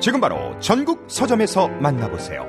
[0.00, 2.46] 지금 바로 전국 서점에서 만나보세요.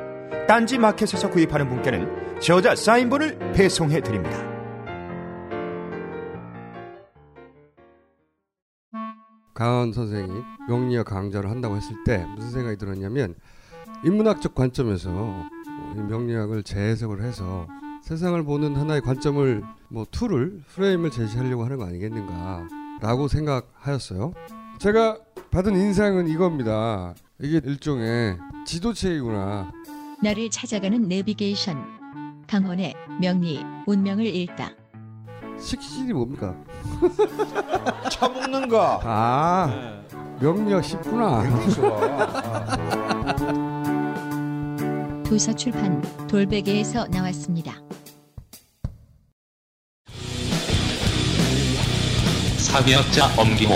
[0.48, 4.38] 딴지 마켓에서 구입하는 분께는 저자 사인본을 배송해 드립니다.
[9.56, 10.32] 강원 선생이
[10.70, 13.34] 명리학 강좌를 한다고 했을 때 무슨 생각이 들었냐면
[14.04, 15.10] 인문학적 관점에서
[15.98, 17.68] 이 명리학을 재해석을 해서
[18.04, 24.34] 세상을 보는 하나의 관점을 뭐 tool을 프레임을 제시하려고 하는 거 아니겠는가라고 생각하였어요.
[24.78, 25.18] 제가
[25.50, 27.16] 받은 인상은 이겁니다.
[27.42, 29.72] 이게 일종의 지도책이구나.
[30.22, 32.00] 나를 찾아가는 내비게이션.
[32.48, 34.72] 강헌의 명리 운명을 읽다.
[35.60, 36.56] 식신이 뭡니까?
[38.12, 39.00] 처먹는 거.
[39.04, 40.02] 아
[40.42, 41.44] 명리학 쉽구나.
[45.24, 47.76] 도서출판 돌베개에서 나왔습니다.
[52.58, 53.72] 사회학자 엄기호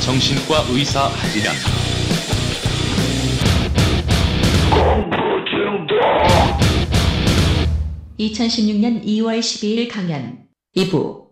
[0.00, 1.81] 정신과 의사 하진영
[8.18, 11.22] 2016년 2월 12일 강연 2부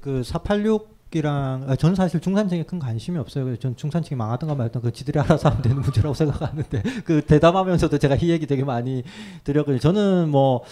[0.00, 3.56] 그 486이랑 아, 저는 사실 중산층에 큰 관심이 없어요.
[3.56, 8.28] 전 중산층이 망하든가 말든 그 지들이 알아서 하면 되는 문제라고 생각하는데 그 대담하면서도 제가 이
[8.28, 9.02] 얘기 되게 많이
[9.44, 9.78] 드렸거든요.
[9.80, 10.62] 저는 뭐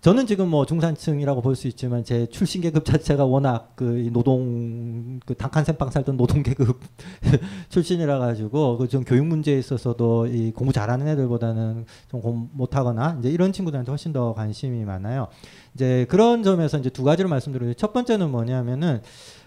[0.00, 5.34] 저는 지금 뭐 중산층이라고 볼 수 있지만 제 출신 계급 자체가 워낙 그 노동 그
[5.34, 6.80] 단칸 셈빵 살던 노동 계급
[7.68, 13.28] 출신이라 가지고 그 좀 교육 문제에 있어서도 이 공부 잘하는 애들보다는 좀 공- 못하거나 이제
[13.30, 15.28] 이런 친구들한테 훨씬 더 관심이 많아요.
[15.74, 19.02] 이제 그런 점에서 이제 두 가지로 말씀드리는데 첫 번째는 뭐냐면은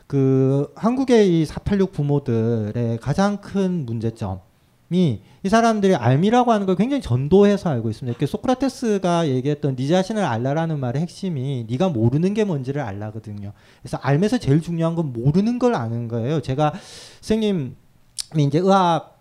[0.06, 4.40] 그 한국의 이 486 부모들의 가장 큰 문제점
[4.94, 8.12] 이이 사람들이 알미라고 하는 걸 굉장히 전도해서 알고 있습니다.
[8.12, 13.54] 이렇게 소크라테스가 얘기했던 네 자신을 알라라는 말의 핵심이 네가 모르는 게 뭔지를 알라거든요.
[13.82, 16.42] 그래서 알면서 제일 중요한 건 모르는 걸 아는 거예요.
[16.42, 16.74] 제가
[17.22, 17.74] 선생님이
[18.48, 19.14] 이제 의학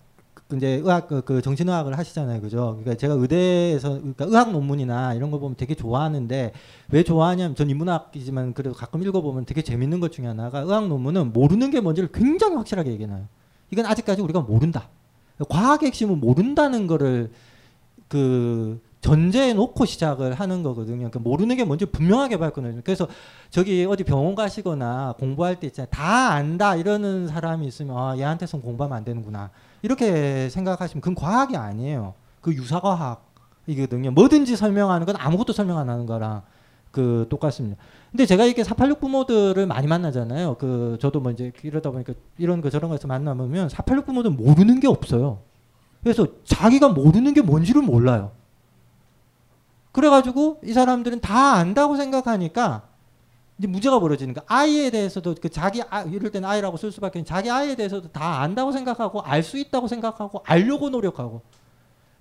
[0.56, 2.77] 이제 의학 그, 그 정신의학을 하시잖아요, 그죠?
[2.78, 6.53] 그러니까 제가 의대에서 그러니까 의학 논문이나 이런 거 보면 되게 좋아하는데
[6.91, 11.71] 왜 좋아하냐면 전 인문학이지만 그래도 가끔 읽어보면 되게 재밌는 것 중에 하나가 의학 논문은 모르는
[11.71, 13.27] 게 뭔지를 굉장히 확실하게 얘기해놔요.
[13.71, 14.89] 이건 아직까지 우리가 모른다.
[15.48, 17.30] 과학의 핵심은 모른다는 거를
[18.08, 20.98] 그 전제해 놓고 시작을 하는 거거든요.
[20.98, 22.80] 그러니까 모르는 게 뭔지 분명하게 밝거든요.
[22.84, 23.08] 그래서
[23.50, 25.88] 저기 어디 병원 가시거나 공부할 때 있잖아요.
[25.91, 29.50] 다 안다 이러는 사람이 있으면 아, 얘한테선 공부하면 안 되는구나.
[29.82, 32.14] 이렇게 생각하시면 그건 과학이 아니에요.
[32.41, 34.12] 그 유사과학이거든요.
[34.12, 36.42] 뭐든지 설명하는 건 아무것도 설명 안 하는 거랑
[36.92, 37.82] 그 똑같습니다.
[38.10, 40.56] 근데 제가 이렇게 486 부모들을 많이 만나잖아요.
[40.58, 44.86] 그 저도 뭐 이제 이러다 보니까 이런 거 저런 거에서 만나보면 486 부모들 모르는 게
[44.86, 45.41] 없어요.
[46.03, 48.32] 그래서 자기가 모르는 게 뭔지를 몰라요.
[49.92, 52.82] 그래가지고 이 사람들은 다 안다고 생각하니까
[53.59, 57.26] 이제 문제가 벌어지는 거 아이에 대해서도 그 자기 아, 이럴 때는 아이라고 쓸 수밖에 없는
[57.26, 61.42] 자기 아이에 대해서도 다 안다고 생각하고 알 수 있다고 생각하고 알려고 노력하고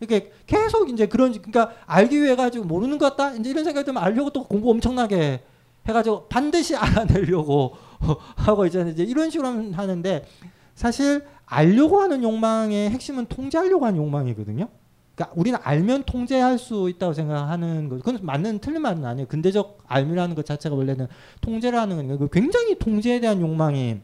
[0.01, 4.01] 이렇게 계속 이제 그런 그러니까 알기 위해 가지고 모르는 것 같다 이제 이런 생각이 들면
[4.03, 5.41] 알려고 또 공부 엄청나게
[5.87, 7.75] 해가지고 반드시 알아내려고
[8.35, 10.25] 하고 이제 이제 이런 식으로 하는데
[10.73, 14.67] 사실 알려고 하는 욕망의 핵심은 통제하려고 하는 욕망이거든요.
[15.13, 17.97] 그러니까 우리는 알면 통제할 수 있다고 생각하는 거.
[17.97, 19.27] 그건 맞는 틀린 말은 아니에요.
[19.27, 21.07] 근대적 알미라는 것 자체가 원래는
[21.41, 23.99] 통제를 하는 거니까 그 굉장히 통제에 대한 욕망이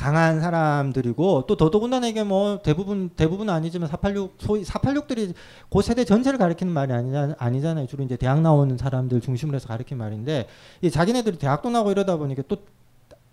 [0.00, 5.34] 강한 사람들이고 또 더더군다나 이게 뭐 대부분 대부분 아니지만 486 소위 486들이
[5.68, 7.86] 그 세대 전체를 가리키는 말이 아니잖, 아니잖아요.
[7.86, 10.46] 주로 이제 대학 나오는 사람들 중심으로 해서 가리키는 말인데
[10.80, 12.56] 이 자기네들이 대학도 나고 이러다 보니까 또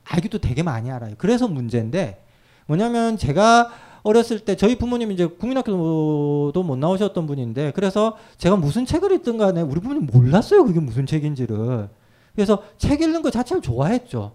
[0.04, 1.16] 알기도 되게 많이 알아요.
[1.18, 2.22] 그래서 문제인데
[2.66, 3.72] 뭐냐면 제가
[4.04, 9.62] 어렸을 때 저희 부모님 이제 국민학교도 못 나오셨던 분인데 그래서 제가 무슨 책을 읽든 간에
[9.62, 10.66] 우리 부모님 몰랐어요.
[10.66, 11.88] 그게 무슨 책인지를.
[12.36, 14.34] 그래서 책 읽는 거 자체를 좋아했죠.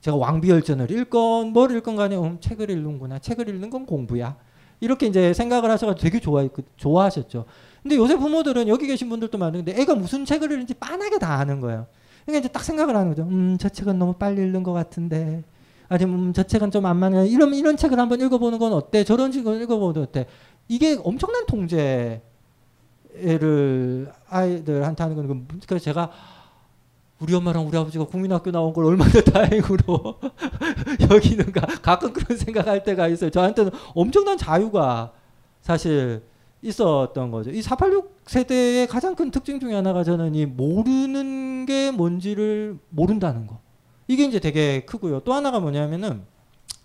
[0.00, 3.18] 제가 왕비열전을 읽건 뭘 읽건 간에 음, 책을 읽는구나.
[3.18, 4.36] 책을 읽는 건 공부야.
[4.80, 7.44] 이렇게 이제 생각을 하셔가지고 되게 좋아 좋아하셨죠.
[7.82, 11.86] 근데 요새 부모들은 여기 계신 분들도 많은데 애가 무슨 책을 읽는지 빤하게 다 아는 거예요.
[12.24, 13.22] 그러니까 이제 딱 생각을 하는 거죠.
[13.24, 15.42] 음, 저 책은 너무 빨리 읽는 것 같은데.
[15.88, 17.26] 아니면 음, 저 책은 좀 안 맞네.
[17.28, 19.04] 이런 이런 책을 한번 읽어보는 건 어때?
[19.04, 20.26] 저런 책을 읽어보는 건 어때?
[20.68, 22.20] 이게 엄청난 통제를
[24.28, 26.10] 아이들한테 하는 거는 그래서 제가
[27.20, 30.18] 우리 엄마랑 우리 아버지가 국민학교 나온 걸 얼마나 다행으로
[31.10, 33.30] 여기는가 가끔 그런 생각할 때가 있어요.
[33.30, 35.12] 저한테는 엄청난 자유가
[35.60, 36.22] 사실
[36.62, 37.50] 있었던 거죠.
[37.50, 43.60] 이 486 세대의 가장 큰 특징 중에 하나가 저는 이 모르는 게 뭔지를 모른다는 거.
[44.08, 45.20] 이게 이제 되게 크고요.
[45.20, 46.22] 또 하나가 뭐냐면은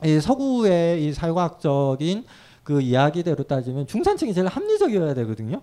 [0.03, 2.25] 이 서구의 이 사회과학적인
[2.63, 5.61] 그 이야기대로 따지면 중산층이 제일 합리적이어야 되거든요.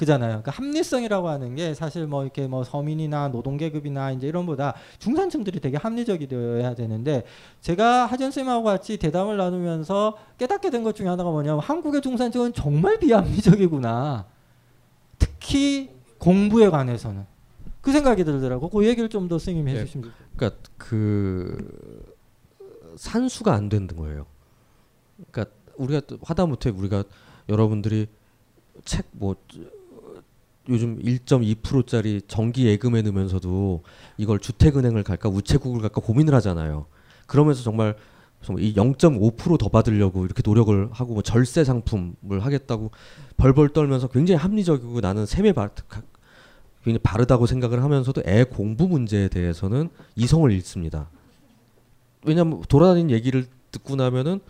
[0.00, 0.40] 그잖아요.
[0.40, 6.26] 그러니까 합리성이라고 하는 게 사실 뭐 이렇게 뭐 서민이나 노동계급이나 이제 이런보다 중산층들이 되게 합리적이
[6.26, 7.24] 되어야 되는데
[7.60, 12.98] 제가 하전 쌤하고 같이 대담을 나누면서 깨닫게 된 것 중에 하나가 뭐냐면 한국의 중산층은 정말
[12.98, 14.24] 비합리적이구나.
[15.18, 17.26] 특히 공부에 관해서는
[17.82, 18.70] 그 생각이 들더라고.
[18.70, 19.80] 그 얘기를 좀더 선생님이 네.
[19.80, 20.10] 해주시면.
[20.34, 22.14] 그러니까 그
[22.96, 24.24] 산수가 안 되는 거예요.
[25.30, 27.04] 그러니까 우리가 또 하다못해 우리가
[27.50, 28.06] 여러분들이
[28.86, 29.36] 책뭐
[30.70, 33.82] 요즘 1.2%짜리 정기 예금에 넣으면서도
[34.16, 36.86] 이걸 주택은행을 갈까 우체국을 갈까 고민을 하잖아요.
[37.26, 37.96] 그러면서 정말
[38.42, 42.90] 정말 이 0.5%더 받으려고 이렇게 노력을 하고 뭐 절세 상품을 하겠다고
[43.36, 46.02] 벌벌 떨면서 굉장히 합리적이고 나는 세매 바, 가-
[46.82, 51.10] 굉장히 바르다고 생각을 하면서도 애 공부 문제에 대해서는 이성을 잃습니다.
[52.24, 54.40] 왜냐하면 돌아다니는 얘기를 듣고 나면은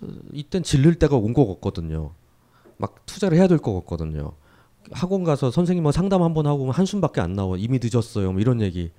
[0.00, 2.12] 어, 이땐 질릴 때가 온 것 같거든요.
[2.78, 4.32] 막 투자를 해야 될 것 같거든요.
[4.90, 7.56] 학원 가서 선생님하고 상담 한번 하고 오면 한숨밖에 안 나와.
[7.56, 8.32] 이미 늦었어요.
[8.32, 8.90] 뭐 이런 얘기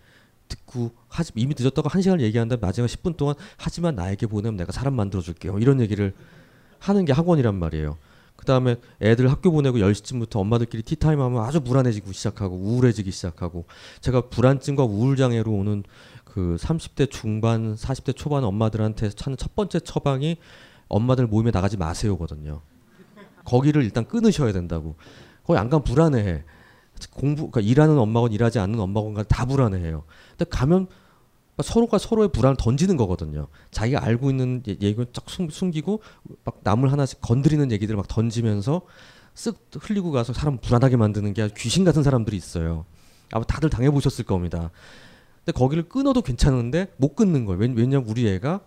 [0.47, 4.95] 듣고 하지 이미 늦었다고 한 시간 얘기한다 마지막 10분 동안 하지만 나에게 보내면 내가 사람
[4.95, 5.59] 만들어 줄게요.
[5.59, 6.13] 이런 얘기를
[6.79, 7.97] 하는 게 학원이란 말이에요.
[8.35, 13.65] 그 다음에 애들 학교 보내고 10시쯤부터 엄마들끼리 티타임 하면 아주 불안해지고 시작하고 우울해지기 시작하고
[14.01, 15.83] 제가 불안증과 우울 장애로 오는
[16.25, 20.37] 그 30대 중반, 40대 초반 엄마들한테 하는 첫 번째 처방이
[20.89, 22.61] 엄마들 모임에 나가지 마세요거든요.
[23.45, 24.95] 거기를 일단 끊으셔야 된다고.
[25.45, 26.43] 거기 안 가면 불안해해.
[27.11, 30.03] 공부, 그러니까 일하는 엄마건 일하지 않는 엄마건 간다 불안해해요.
[30.37, 30.87] 근데 가면
[31.61, 33.47] 서로가 서로의 불안을 던지는 거거든요.
[33.71, 36.01] 자기가 알고 있는 얘- 얘기를 쫙 숨, 숨기고
[36.45, 38.81] 막 남을 하나씩 건드리는 얘기들을 막 던지면서
[39.35, 42.85] 쓱 흘리고 가서 사람 불안하게 만드는 게 귀신 같은 사람들이 있어요.
[43.31, 44.71] 아마 다들 당해보셨을 겁니다.
[45.43, 47.59] 근데 거기를 끊어도 괜찮은데 못 끊는 거예요.
[47.59, 48.61] 왜냐- 왜냐면 우리 애가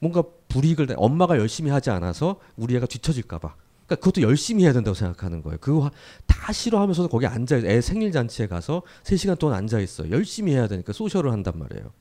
[0.00, 3.54] 뭔가 불이익을 내- 엄마가 열심히 하지 않아서 우리 애가 뒤처질까봐.
[3.86, 5.58] 그러니까 그것도 열심히 해야 된다고 생각하는 거예요.
[5.60, 5.90] 그거 하-
[6.26, 10.10] 다 싫어하면서도 거기 앉아 애 생일 잔치에 가서 3시간 동안 앉아 있어요.
[10.10, 11.92] 열심히 해야 되니까 social을 한단 말이에요.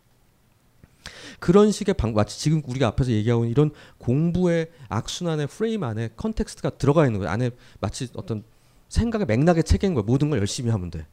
[1.40, 7.06] 그런 식의 방 마치 지금 우리가 앞에서 얘기하고 이런 공부의 악순환의 프레임 안에 context가 들어가
[7.06, 7.32] 있는 거예요.
[7.32, 8.44] 안에 마치 어떤
[8.90, 10.06] 생각의 맥락의 체계인 거예요.
[10.06, 11.06] 모든 걸 열심히 하면 돼.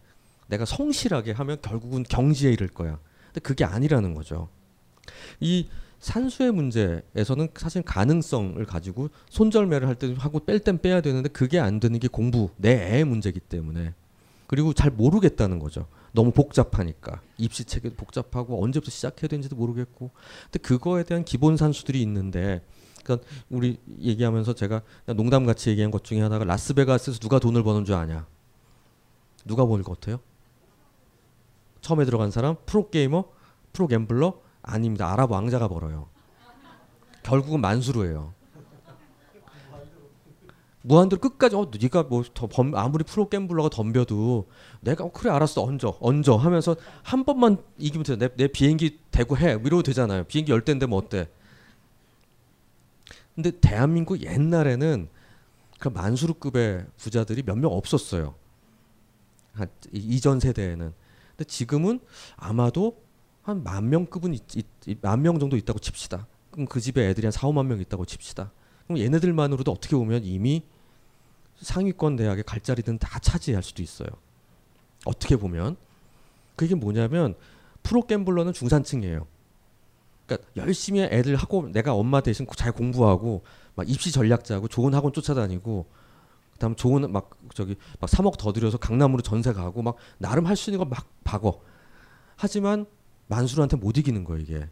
[0.47, 2.99] 내가 성실하게 하면 결국은 경지에 이를 거야.
[3.27, 4.49] 근데 그게 아니라는 거죠.
[5.41, 5.69] 이
[6.03, 11.79] 산수의 문제에서는 사실 가능성을 가지고 손절매를 할 때 하고 뺄 땐 빼야 되는데 그게 안
[11.79, 13.95] 되는 게 공부 내 애의 문제이기 때문에.
[14.49, 15.87] 그리고 잘 모르겠다는 거죠.
[16.11, 17.23] 너무 복잡하니까.
[17.39, 20.11] 입시 체계도 복잡하고 언제부터 시작해야 되는지도 모르겠고.
[20.51, 22.63] 근데 그거에 대한 기본 산수들이 있는데
[23.05, 27.85] 그러니까 우리 얘기하면서 제가 그냥 농담 같이 얘기한 것 중에 하나가 라스베가스에서 누가 돈을 버는
[27.85, 28.27] 줄 아냐?
[29.45, 30.19] 누가 버는 것 같아요?
[31.81, 32.57] 처음에 들어간 사람?
[32.67, 33.25] 프로게이머?
[33.73, 36.09] 프로갬블러 아닙니다 아랍 왕자가 벌어요
[37.23, 38.33] 결국은 만수르예요
[40.85, 44.49] 무한대로 끝까지 어 네가 뭐더 아무리 프로 갬블러가 덤벼도
[44.81, 48.17] 내가 어, 그래 알았어 얹어 얹어 하면서 한 번만 이기면 돼.
[48.17, 50.25] 내, 내 비행기 대고 해 이러도 되잖아요.
[50.25, 51.29] 비행기 열 대인데 뭐 어때?
[53.37, 55.09] 근데 대한민국 옛날에는
[55.79, 58.35] 그 만수르급의 부자들이 몇 명 없었어요.
[59.53, 60.93] 한 이- 이전 세대에는.
[61.37, 62.01] 근데 지금은
[62.37, 63.01] 아마도
[63.43, 64.37] 한 만 명급은
[65.01, 66.27] 만 명 정도 있다고 칩시다.
[66.51, 68.53] 그럼 그 집에 애들이 한 4, 5만 명 있다고 칩시다.
[68.87, 70.63] 그럼 얘네들만으로도 어떻게 보면 이미
[71.61, 74.09] 상위권 대학의 갈 자리든 다 차지할 수도 있어요.
[75.05, 75.77] 어떻게 보면
[76.57, 77.35] 그게 뭐냐면
[77.83, 79.27] 프로 갬블러는 중산층이에요.
[80.27, 83.43] 그러니까 열심히 애들 하고 내가 엄마 대신 잘 공부하고
[83.75, 85.87] 막 입시 전략 짜고 좋은 학원 쫓아다니고
[86.53, 90.71] 그다음 좋은 막 저기 막 3억 더 들여서 강남으로 전세 가고 막 나름 할 수
[90.71, 91.61] 있는 거 막 박어.
[92.37, 92.87] 하지만
[93.33, 94.69] 만수르한테 못 이기는 거예요 이게.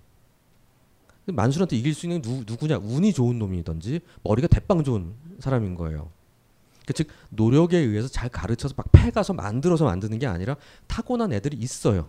[1.27, 6.11] 만수르한테 이길 수 있는 누, 누구냐 운이 좋은 놈이든지 머리가 대빵 좋은 사람인 거예요.
[6.87, 10.57] 그 즉 노력에 의해서 잘 가르쳐서 막 패가서 만들어서 만드는 게 아니라
[10.89, 12.09] 타고난 애들이 있어요.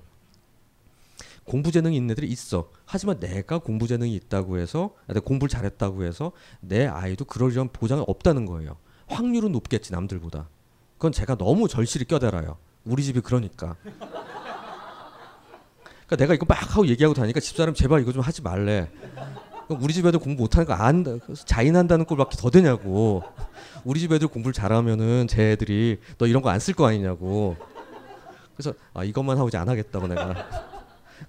[1.44, 2.70] 공부 재능이 있는 애들이 있어.
[2.86, 6.32] 하지만 내가 공부 재능이 있다고 해서 내가 공부를 잘했다고 해서
[6.62, 8.78] 내 아이도 그러려는 보장이 없다는 거예요.
[9.08, 10.50] 확률은 높겠지 남들보다.
[10.98, 12.58] 그건 제가 너무 절실히 껴대라요.
[12.86, 13.76] 우리 집이 그러니까.
[16.12, 18.90] 그러니까 내가 이거 막 하고 얘기하고 다니까 집사람 제발 이거 좀 하지 말래.
[19.70, 21.06] 우리 집 애들 공부 못하는 거 안,
[21.46, 23.24] 자인한다는 꼴밖에 더 되냐고.
[23.86, 27.56] 우리 집 애들 공부를 잘하면은 제 애들이 너 이런 거 안 쓸 거 아니냐고.
[28.58, 30.46] 그래서 아 이것만 하고 이제 안 하겠다고 내가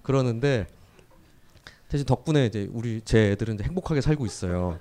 [0.02, 0.66] 그러는데
[1.88, 4.80] 대신 덕분에 이제 우리 제 애들은 이제 행복하게 살고 있어요.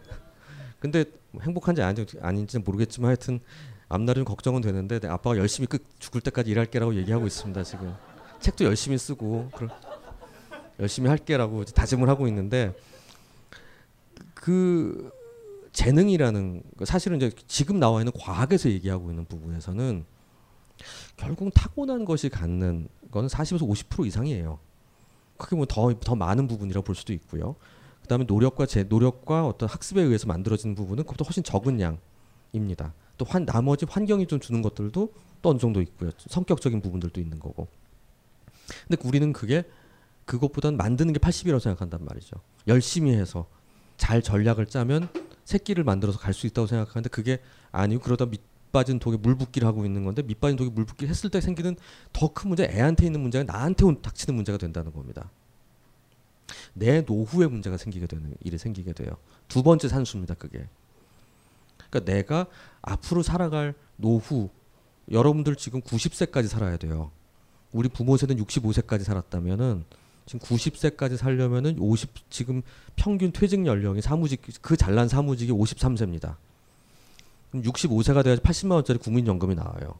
[0.79, 3.39] 근데 뭐 행복한지 아닌지, 아닌지는 모르겠지만 하여튼
[3.87, 7.93] 앞날은 걱정은 되는데 내 아빠가 열심히 끝 죽을 때까지 일할게라고 얘기하고 있습니다 지금
[8.39, 9.69] 책도 열심히 쓰고 그러,
[10.81, 12.75] 열심히 할게라고 다짐을 하고 있는데
[14.33, 15.11] 그
[15.71, 20.03] 재능이라는 거 사실은 이제 지금 나와 있는 과학에서 얘기하고 있는 부분에서는
[21.15, 24.59] 결국 타고난 것이 갖는 건 40에서 50% 이상이에요.
[25.37, 27.55] 크게 뭐더 더 많은 부분이라 볼 수도 있고요.
[28.01, 32.93] 그다음에 노력과 제 노력과 어떤 학습에 의해서 만들어지는 부분은 그것도 훨씬 적은 양입니다.
[33.17, 36.09] 또 환, 나머지 환경이 좀 주는 것들도 또 어느 정도 있고요.
[36.17, 37.67] 성격적인 부분들도 있는 거고.
[38.87, 39.63] 근데 우리는 그게
[40.31, 42.37] 그것보다는 만드는 게 80이라고 생각한단 말이죠.
[42.67, 43.47] 열심히 해서
[43.97, 45.09] 잘 전략을 짜면
[45.43, 47.41] 새끼를 만들어서 갈 수 있다고 생각하는데 그게
[47.73, 51.09] 아니고 그러다 밑 빠진 독에 물 붓기를 하고 있는 건데 밑 빠진 독에 물 붓기를
[51.09, 51.75] 했을 때 생기는
[52.13, 55.29] 더 큰 문제 애한테 있는 문제가 나한테 온, 닥치는 문제가 된다는 겁니다.
[56.73, 59.17] 내 노후에 문제가 생기게 되는 일이 생기게 돼요.
[59.49, 60.35] 두 번째 산수입니다.
[60.35, 60.65] 그게.
[61.89, 62.45] 그러니까 내가
[62.81, 64.49] 앞으로 살아갈 노후
[65.11, 67.11] 여러분들 지금 90세까지 살아야 돼요.
[67.73, 69.83] 우리 부모 세는 65세까지 살았다면은
[70.25, 72.61] 지금 90세까지 살려면은 50 지금
[72.95, 76.35] 평균 퇴직 연령이 사무직 그 잘난 사무직이 53세입니다.
[77.51, 79.95] 그럼 65세가 돼야지 80만 원짜리 국민연금이 나와요.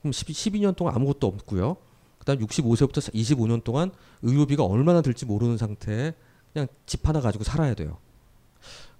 [0.00, 1.76] 그럼 12, 년 동안 아무것도 없고요.
[2.18, 3.90] 그다음 65세부터 25년 동안
[4.22, 6.12] 의료비가 얼마나 들지 모르는 상태에
[6.52, 7.98] 그냥 집 하나 가지고 살아야 돼요.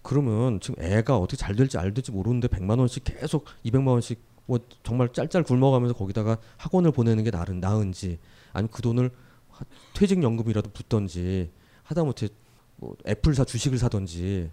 [0.02, 4.58] 그러면 지금 애가 어떻게 잘 될지 안 될지 모르는데 100만 원씩 계속 200만 원씩 뭐
[4.82, 8.18] 정말 짤짤 굶어가면서 거기다가 학원을 보내는 게 나은 나은지
[8.52, 9.10] 아니면 그 돈을
[9.94, 11.50] 퇴직연금이라도 붙던지
[11.82, 12.28] 하다못해
[12.76, 14.50] 뭐 애플사 주식을 사던지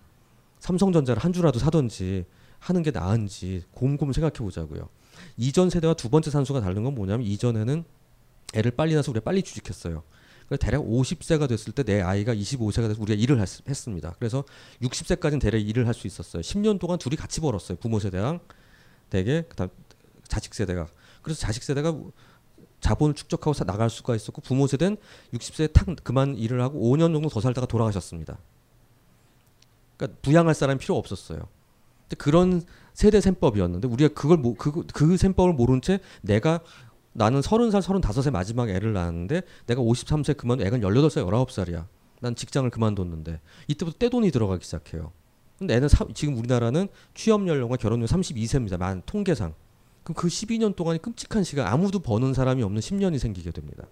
[0.60, 2.26] 삼성전자를 한 주라도 사던지
[2.60, 4.90] 하는 게 나은지 곰곰 생각해 보자고요.
[5.38, 7.84] 이전 세대와 두 번째 산수가 다른 건 뭐냐면 이전에는
[8.54, 10.04] 애를 빨리 낳아서 우리가 빨리 주식했어요.
[10.48, 14.44] 그래서 대략 50세가 됐을 때 내 아이가 25세가 돼서 우리가 일을 했, 습니다 그래서
[14.82, 16.42] 60세까지는 대략 일을 할 수 있었어요.
[16.42, 17.78] 10년 동안 둘이 같이 벌었어요.
[17.80, 18.40] 부모 세대랑
[19.10, 19.70] 대개 그다음
[20.28, 20.88] 자식 세대가.
[21.22, 21.96] 그래서 자식 세대가
[22.82, 24.98] 자본을 축적하고 나갈 수가 있었고 부모 세대는
[25.34, 28.38] 60세에 탁 그만 일을 하고 5년 정도 더 살다가 돌아가셨습니다.
[29.96, 31.48] 그러니까 부양할 사람이 필요 없었어요.
[32.18, 32.62] 그런
[32.94, 36.60] 세대 셈법이었는데 우리가 그걸 모, 그, 그 셈법을 모른 채 내가
[37.14, 41.52] 나는 서른 살 서른다섯에 마지막 애를 낳았는데 내가 오십삼 세 그만 애가 열여덟 살 열아홉
[41.52, 41.88] 살이야.
[42.20, 45.12] 난 직장을 그만뒀는데 이때부터 떼돈이 들어가기 시작해요.
[45.58, 48.78] 근데 애는 사, 지금 우리나라는 취업 연령과 결혼율 32세입니다.
[48.78, 49.54] 만 통계상.
[50.04, 53.88] 그럼 그 12년 동안이 끔찍한 시간 아무도 버는 사람이 없는 10년이 생기게 됩니다.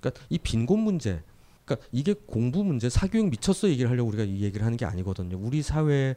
[0.00, 1.22] 그러니까 이 빈곤 문제
[1.70, 5.38] 그러니까 이게 공부 문제, 사교육 미쳤어 얘기를 하려고 우리가 이 얘기를 하는 게 아니거든요.
[5.38, 6.16] 우리 사회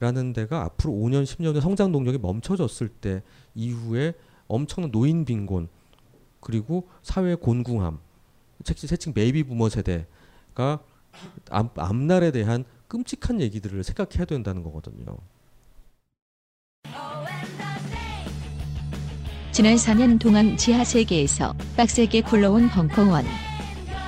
[0.00, 3.22] 라는 데가 앞으로 5년 10년의 성장 동력이 멈춰졌을 때
[3.54, 4.14] 이후에
[4.48, 5.68] 엄청난 노인 빈곤
[6.40, 8.00] 그리고 사회 곤궁함
[8.64, 10.82] 세칭 베이비 부머 세대가
[11.50, 15.16] 앞, 앞날에 대한 끔찍한 얘기들을 생각해야 된다는 거거든요.
[19.54, 23.24] 지난 4년 동안 지하 세계에서 빡세게 굴러온 벙커원.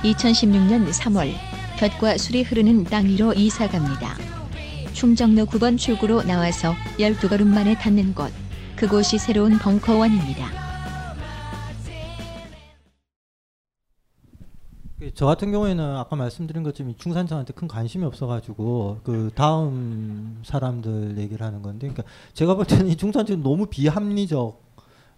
[0.03, 1.31] 2016년 3월
[1.79, 4.17] 볕과 술이 흐르는 땅 위로 이사 갑니다.
[4.91, 8.29] 충정로 9번 출구로 나와서 12걸음 만에 닿는 곳.
[8.75, 10.49] 그곳이 새로운 벙커원입니다.
[14.99, 21.61] 그저 같은 경우에는 아까 말씀드린 것처럼 중산층한테 큰 관심이 없어가지고 그 다음 사람들 얘기를 하는
[21.61, 24.66] 건데, 그러니까 제가 볼 때는 이 중산층 너무 비합리적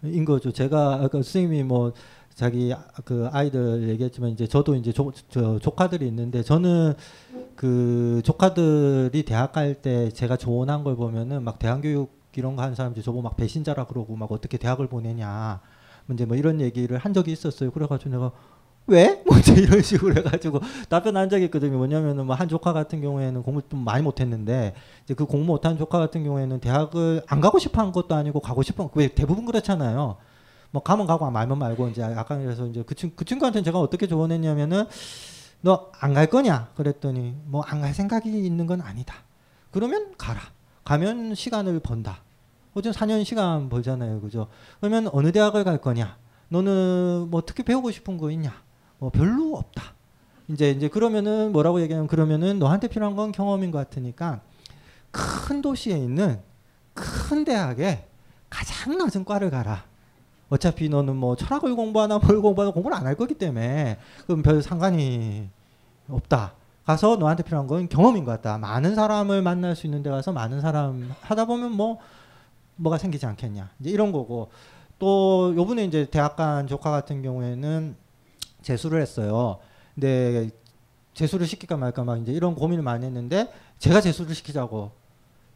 [0.03, 0.51] 인 거죠.
[0.51, 1.91] 제가 아까 선생님이 뭐
[2.33, 6.93] 자기 그 아이들 얘기했지만 이제 저도 이제 조, 저 조카들이 있는데 저는
[7.55, 12.75] 그 조카들이 대학 갈 때 제가 조언한 걸 보면은 막 대학 교육 이런 거 하는
[12.75, 15.59] 사람들이 저보고 막 배신자라 그러고 막 어떻게 대학을 보내냐
[16.13, 17.71] 이제 뭐 이런 얘기를 한 적이 있었어요.
[17.71, 18.31] 그래가지고 내가
[18.89, 19.21] 왜?
[19.27, 21.77] 뭐 이런 식으로 해가지고 답변한 적이 있거든요.
[21.77, 25.99] 뭐냐면은 뭐 한 조카 같은 경우에는 공부 좀 많이 못했는데 이제 그 공부 못한 조카
[25.99, 30.17] 같은 경우에는 대학을 안 가고 싶어 한 것도 아니고 가고 싶어 왜 대부분 그렇잖아요.
[30.71, 34.07] 뭐 가면 가고 말면 말고 이제 약간 그래서 이제 그, 친, 그 친구한테는 제가 어떻게
[34.07, 34.85] 조언했냐면은
[35.61, 36.69] 너 안 갈 거냐?
[36.75, 39.15] 그랬더니 뭐 안 갈 생각이 있는 건 아니다.
[39.71, 40.39] 그러면 가라.
[40.85, 42.23] 가면 시간을 번다.
[42.73, 44.21] 어쨌든 4년 시간 벌잖아요.
[44.21, 44.47] 그죠?
[44.79, 46.17] 그러면 어느 대학을 갈 거냐?
[46.49, 48.53] 너는 뭐 특히 배우고 싶은 거 있냐?
[48.99, 49.83] 뭐 별로 없다.
[50.49, 54.41] 이제 이제 그러면은 뭐라고 얘기하면 그러면은 너한테 필요한 건 경험인 것 같으니까
[55.11, 56.39] 큰 도시에 있는
[56.93, 58.07] 큰 대학에
[58.49, 59.83] 가장 낮은 과를 가라.
[60.49, 65.49] 어차피 너는 뭐 철학을 공부하나 뭘 공부하나 공부를 안 할 거기 때문에 그럼 별 상관이
[66.09, 66.53] 없다.
[66.85, 68.57] 가서 너한테 필요한 건 경험인 것 같다.
[68.57, 71.99] 많은 사람을 만날 수 있는 데 가서 많은 사람 하다 보면 뭐
[72.77, 73.69] 뭐가 생기지 않겠냐.
[73.79, 74.49] 이제 이런 거고
[74.97, 77.95] 또 요번에 이제 대학 간 조카 같은 경우에는
[78.61, 79.57] 재수를 했어요.
[79.95, 80.49] 근데
[81.13, 84.91] 재수를 시킬까 말까 막 이제 이런 고민을 많이 했는데 제가 재수를 시키자고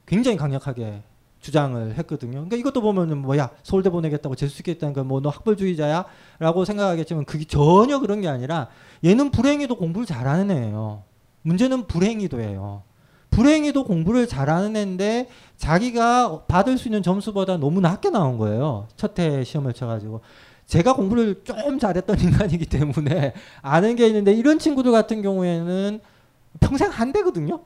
[0.06, 1.04] 굉장히 강력하게
[1.40, 2.32] 주장을 했거든요.
[2.32, 8.30] 그러니까 이것도 보면은 뭐야 서울대 보내겠다고 재수 시켰다는 건뭐너 학벌주의자야라고 생각하겠지만 그게 전혀 그런 게
[8.30, 8.70] 아니라
[9.04, 11.04] 얘는 불행히도 공부를 잘하는 애예요.
[11.42, 12.84] 문제는 불행히도예요.
[13.30, 18.88] 불행히도 공부를 잘하는 애인데 자기가 받을 수 있는 점수보다 너무 낮게 나온 거예요.
[18.96, 20.22] 첫 해 시험을 쳐가지고.
[20.66, 26.00] 제가 공부를 좀 잘했던 인간이기 때문에 아는 게 있는데 이런 친구들 같은 경우에는
[26.60, 27.62] 평생 한 대거든요.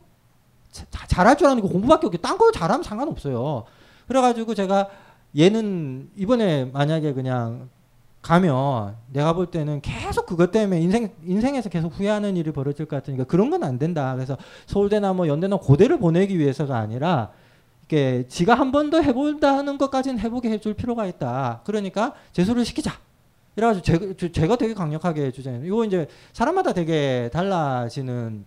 [0.71, 3.63] 자, 잘할 줄 아는 거 공부밖에 없게 딴거 잘하면 상관없어요.
[4.07, 4.89] 그래가지고 제가
[5.37, 7.69] 얘는 이번에 만약에 그냥
[8.21, 13.23] 가면 내가 볼 때는 계속 그것 때문에 인생 인생에서 계속 후회하는 일이 벌어질 것 같으니까
[13.25, 14.13] 그런 건 안 된다.
[14.15, 17.31] 그래서 서울대나 뭐 연대나 고대를 보내기 위해서가 아니라
[18.27, 21.61] 지가 한 번 더 해본다는 것까지는 해보게 해줄 필요가 있다.
[21.65, 22.91] 그러니까 재수를 시키자.
[23.55, 25.65] 이래가지고 제, 제가 되게 강력하게 주장해요.
[25.65, 28.45] 이거 이제 사람마다 되게 달라지는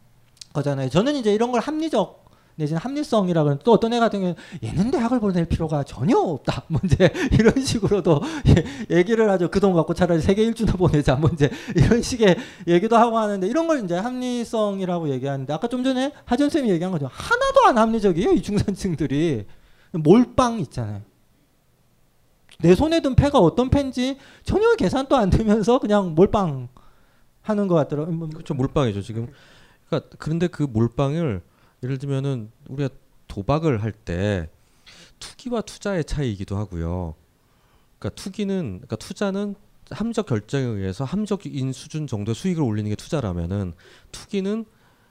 [0.53, 0.89] 거잖아요.
[0.89, 2.20] 저는 이제 이런 걸 합리적
[2.61, 6.65] 내지는 합리성이라 그러는 또 어떤 애 같은 경우는 얘는 대학을 보낼 필요가 전혀 없다.
[6.69, 8.21] 문제 이런 식으로도
[8.91, 9.51] 얘기를 하죠.
[9.51, 11.17] 그 돈 갖고 차라리 세계 일주나 보내자.
[11.17, 12.37] 문제 이런 식의
[12.67, 17.09] 얘기도 하고 하는데 이런 걸 이제 합리성이라고 얘기하는데 아까 좀 전에 하전 쌤이 얘기한 거죠.
[17.11, 18.33] 하나도 안 합리적이에요.
[18.33, 19.47] 이 중산층들이
[19.93, 21.03] 몰빵 있잖아요.
[22.61, 26.69] 내 손에 든 패가 어떤 패인지 전혀 계산도 안 되면서 그냥 몰빵
[27.43, 28.29] 하는 것 같더라고요.
[28.31, 28.55] 그렇죠.
[28.55, 29.03] 몰빵이죠.
[29.03, 29.29] 지금
[29.89, 31.43] 그러니까 그런데 그 몰빵을
[31.83, 32.91] 예를 들면은 우리가
[33.29, 34.49] 도박을 할 때
[35.21, 37.15] 투기와 투자의 차이이기도 하고요.
[37.99, 39.55] 그러니까 투기는 그러니까 투자는
[39.91, 43.75] 함적 결정에 의해서 함적인 수준 정도의 수익을 올리는 게 투자라면은
[44.13, 44.65] 투기는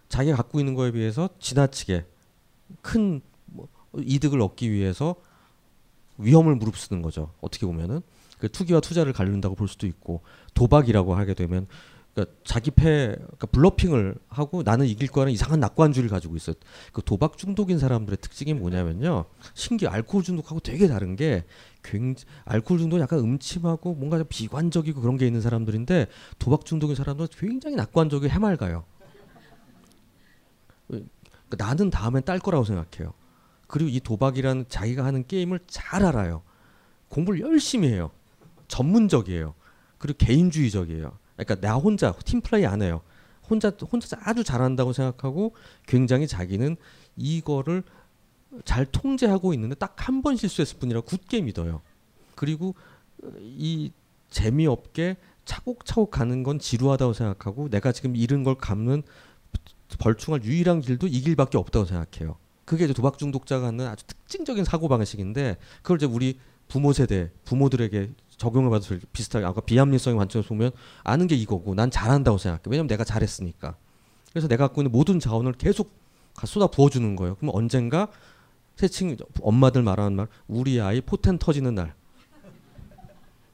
[0.09, 2.05] 자기가 갖고 있는 거에 비해서 지나치게
[2.81, 3.21] 큰뭐
[3.97, 5.15] 이득을 얻기 위해서
[6.17, 7.31] 위험을 무릅쓰는 거죠.
[7.41, 8.01] 어떻게 보면은
[8.39, 10.21] 그 투기와 투자를 가른다고 볼 수도 있고
[10.53, 11.67] 도박이라고 하게 되면
[12.19, 16.55] 그러니까 자기 패 그러니까 블러핑을 하고 나는 이길 거라는 이상한 낙관주의를 가지고 있어요.
[16.91, 19.25] 그 도박 중독인 사람들의 특징이 뭐냐면요.
[19.53, 21.45] 신기 알코올 중독하고 되게 다른 게
[21.83, 27.29] 굉장히 알코올 중독 약간 음침하고 뭔가 좀 비관적이고 그런 게 있는 사람들인데 도박 중독인 사람들은
[27.37, 28.83] 굉장히 낙관적이고 해맑아요.
[30.87, 31.09] 그러니까
[31.57, 33.13] 나는 다음엔 딸 거라고 생각해요.
[33.67, 36.41] 그리고 이 도박이라는 자기가 하는 게임을 잘 알아요.
[37.07, 38.11] 공부를 열심히 해요.
[38.67, 39.53] 전문적이에요.
[39.99, 41.17] 그리고 개인주의적이에요.
[41.43, 43.01] 그러니까 나 혼자 팀 플레이 안 해요.
[43.49, 45.55] 혼자 혼자 아주 잘한다고 생각하고
[45.87, 46.75] 굉장히 자기는
[47.15, 47.83] 이거를
[48.65, 51.81] 잘 통제하고 있는데 딱 한 번 실수했을 뿐이라 굳게 믿어요.
[52.35, 52.75] 그리고
[53.39, 53.91] 이
[54.29, 59.03] 재미없게 차곡차곡 가는 건 지루하다고 생각하고 내가 지금 잃은 걸 갚는
[59.99, 62.37] 벌충할 유일한 길도 이 길밖에 없다고 생각해요.
[62.65, 68.11] 그게 이제 도박 중독자가 하는 아주 특징적인 사고 방식인데 그걸 이제 우리 부모 세대 부모들에게
[68.39, 70.71] 적용을 받아서 비슷하게 아까 비합리성의 관점에서 보면
[71.03, 72.61] 아는 게 이거고 난 잘한다고 생각해.
[72.65, 73.75] 왜냐면 내가 잘했으니까.
[74.31, 75.91] 그래서 내가 갖고 있는 모든 자원을 계속
[76.45, 77.35] 쏟아 부어주는 거예요.
[77.35, 78.07] 그럼 언젠가
[78.77, 81.93] 세칭 엄마들 말하는 말 우리 아이 포텐 터지는 날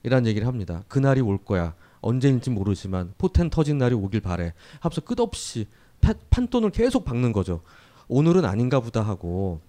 [0.04, 0.84] 이란 얘기를 합니다.
[0.88, 1.74] 그날이 올 거야.
[2.02, 4.54] 언제인지 모르지만 포텐 터진 날이 오길 바래.
[4.80, 5.68] 하면서 끝없이
[6.30, 7.62] 판돈을 계속 박는 거죠.
[8.08, 9.62] 오늘은 아닌가 보다 하고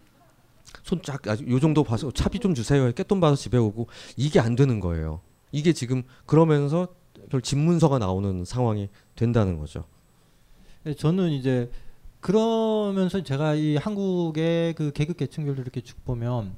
[0.83, 2.91] 손쫙 요 정도 봐서 차비 좀 주세요.
[2.93, 5.21] 깻돈 받아서 집에 오고 이게 안 되는 거예요.
[5.53, 6.89] 이게 지금 그러면서
[7.31, 9.85] 결 집문서가 나오는 상황이 된다는 거죠.
[10.85, 11.71] 네, 저는 이제
[12.21, 16.57] 그러면서 제가 이 한국의 그 계급 계층별로 이렇게 쭉 보면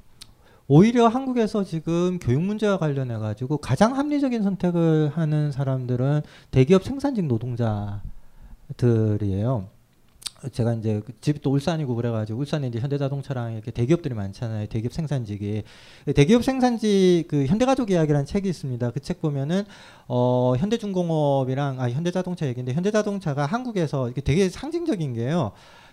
[0.67, 8.01] 오히려 한국에서 지금 교육 문제와 관련해 가지고 가장 합리적인 선택을 하는 사람들은 대기업 생산직 노동자들이에요.
[10.51, 14.67] 제가 이제 그 집이 또 울산이고 그래가지고 울산에 이제 현대자동차랑 이렇게 대기업들이 많잖아요.
[14.67, 15.63] 대기업 생산직이
[16.15, 18.91] 대기업 생산직 그 현대가족 이야기라는 책이 있습니다.
[18.91, 19.63] 그 책 보면은
[20.07, 25.51] 어 현대중공업이랑 아 현대자동차 얘기인데 현대자동차가 한국에서 이게 되게 상징적인 게요.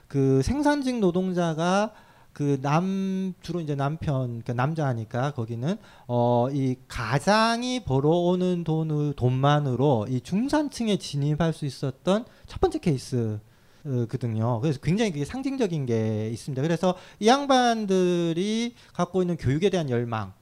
[0.09, 1.93] 그 생산직 노동자가
[2.33, 10.21] 그 남 주로 이제 남편 그 남자니까 거기는 어 이 가장이 벌어오는 돈을 돈만으로 이
[10.21, 13.41] 중산층에 진입할 수 있었던 첫 번째 케이스.
[14.09, 14.61] 거든요.
[14.61, 16.63] 그래서 굉장히 그게 상징적인 게 있습니다.
[16.63, 20.33] 그래서 이 양반들이 갖고 있는 교육에 대한 열망,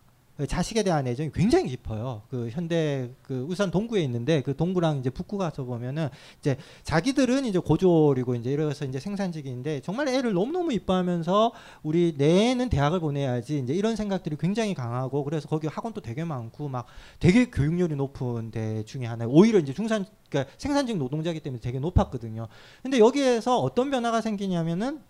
[0.48, 2.22] 자식에 대한 애정이 굉장히 깊어요.
[2.28, 6.08] 그 현대 그 울산 동구에 있는데 그 동구랑 이제 북구 가서 보면은
[6.40, 11.52] 이제 자기들은 이제 고졸이고 이제 이래서 이제 생산직인데 정말 애를 너무너무 이뻐하면서
[11.84, 16.86] 우리 내는 대학을 보내야지 이제 이런 생각들이 굉장히 강하고 그래서 거기 학원도 되게 많고 막
[17.20, 19.26] 되게 교육열이 높은 데 중에 하나.
[19.28, 22.48] 오히려 이제 중산 그러니까 생산직 노동자기 때문에 되게 높았거든요.
[22.82, 25.00] 근데 여기에서 어떤 변화가 생기냐면은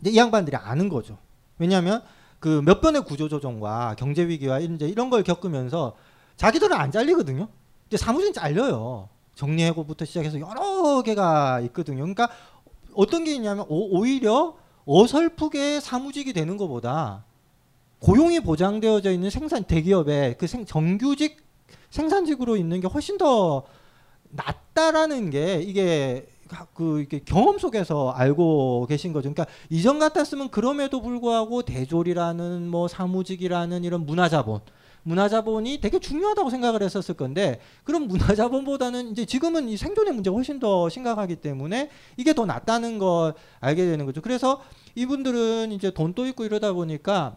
[0.00, 1.18] 이제 이 양반들이 아는 거죠.
[1.58, 2.02] 왜냐하면
[2.38, 5.96] 그 몇 번의 구조조정과 경제 위기와 이제 이런 걸 겪으면서
[6.36, 7.48] 자기들은 안 잘리거든요.
[7.88, 9.08] 이제 사무실 잘려요.
[9.34, 11.98] 정리해고부터 시작해서 여러 개가 있거든요.
[11.98, 12.28] 그러니까
[12.94, 17.24] 어떤 게 있냐면 오, 오히려 어설프게 사무직이 되는 것보다
[17.98, 21.44] 고용이 보장되어져 있는 생산 대기업의 그 생, 정규직
[21.90, 23.64] 생산직으로 있는 게 훨씬 더
[24.30, 26.26] 낫다라는 게 이게
[26.74, 29.32] 그 이게 경험 속에서 알고 계신 거죠.
[29.32, 34.60] 그러니까 이전 같았으면 그럼에도 불구하고 대졸이라는 뭐 사무직이라는 이런 문화자본
[35.06, 40.88] 문화자본이 되게 중요하다고 생각을 했었을 건데 그럼 문화자본보다는 이제 지금은 이 생존의 문제가 훨씬 더
[40.88, 44.20] 심각하기 때문에 이게 더 낫다는 걸 알게 되는 거죠.
[44.20, 44.60] 그래서
[44.96, 47.36] 이분들은 이제 돈도 있고 이러다 보니까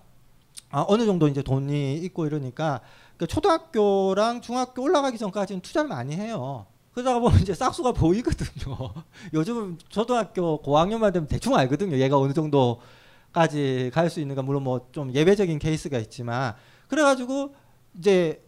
[0.71, 2.81] 아, 어느 정도 이제 돈이 있고 이러니까
[3.17, 6.65] 그 초등학교랑 중학교 올라가기 전까지는 투자를 많이 해요.
[6.99, 8.75] 그러다가 보면 이제 싹수가 보이거든요.
[9.33, 11.97] 요즘은 초등학교 고학년만 되면 대충 알거든요.
[11.97, 14.41] 얘가 어느 정도까지 갈 수 있는가.
[14.41, 16.55] 물론 뭐 좀 예외적인 케이스가 있지만
[16.89, 17.55] 그래가지고
[17.97, 18.43] 이제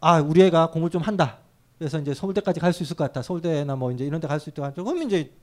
[0.00, 1.38] 아 우리 애가 공부를 좀 한다.
[1.78, 3.20] 그래서 이제 서울대까지 갈 수 있을 것 같다.
[3.22, 4.72] 서울대나 뭐 이제 이런 데 갈 수 있다.
[4.72, 5.34] 그러면 이제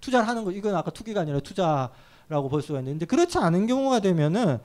[0.00, 0.52] 투자를 하는 거.
[0.52, 4.58] 이건 아까 투기가 아니라 투자라고 볼 수가 있는데 그렇지 않은 경우가 되면은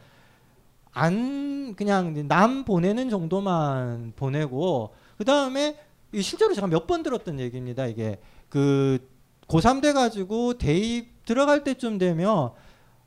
[0.91, 5.78] 안 그냥 남 보내는 정도만 보내고 그 다음에
[6.21, 7.86] 실제로 제가 몇 번 들었던 얘기입니다.
[7.88, 8.99] 이게 그
[9.47, 12.52] 고3 돼 가지고 대입 들어갈 때쯤 되면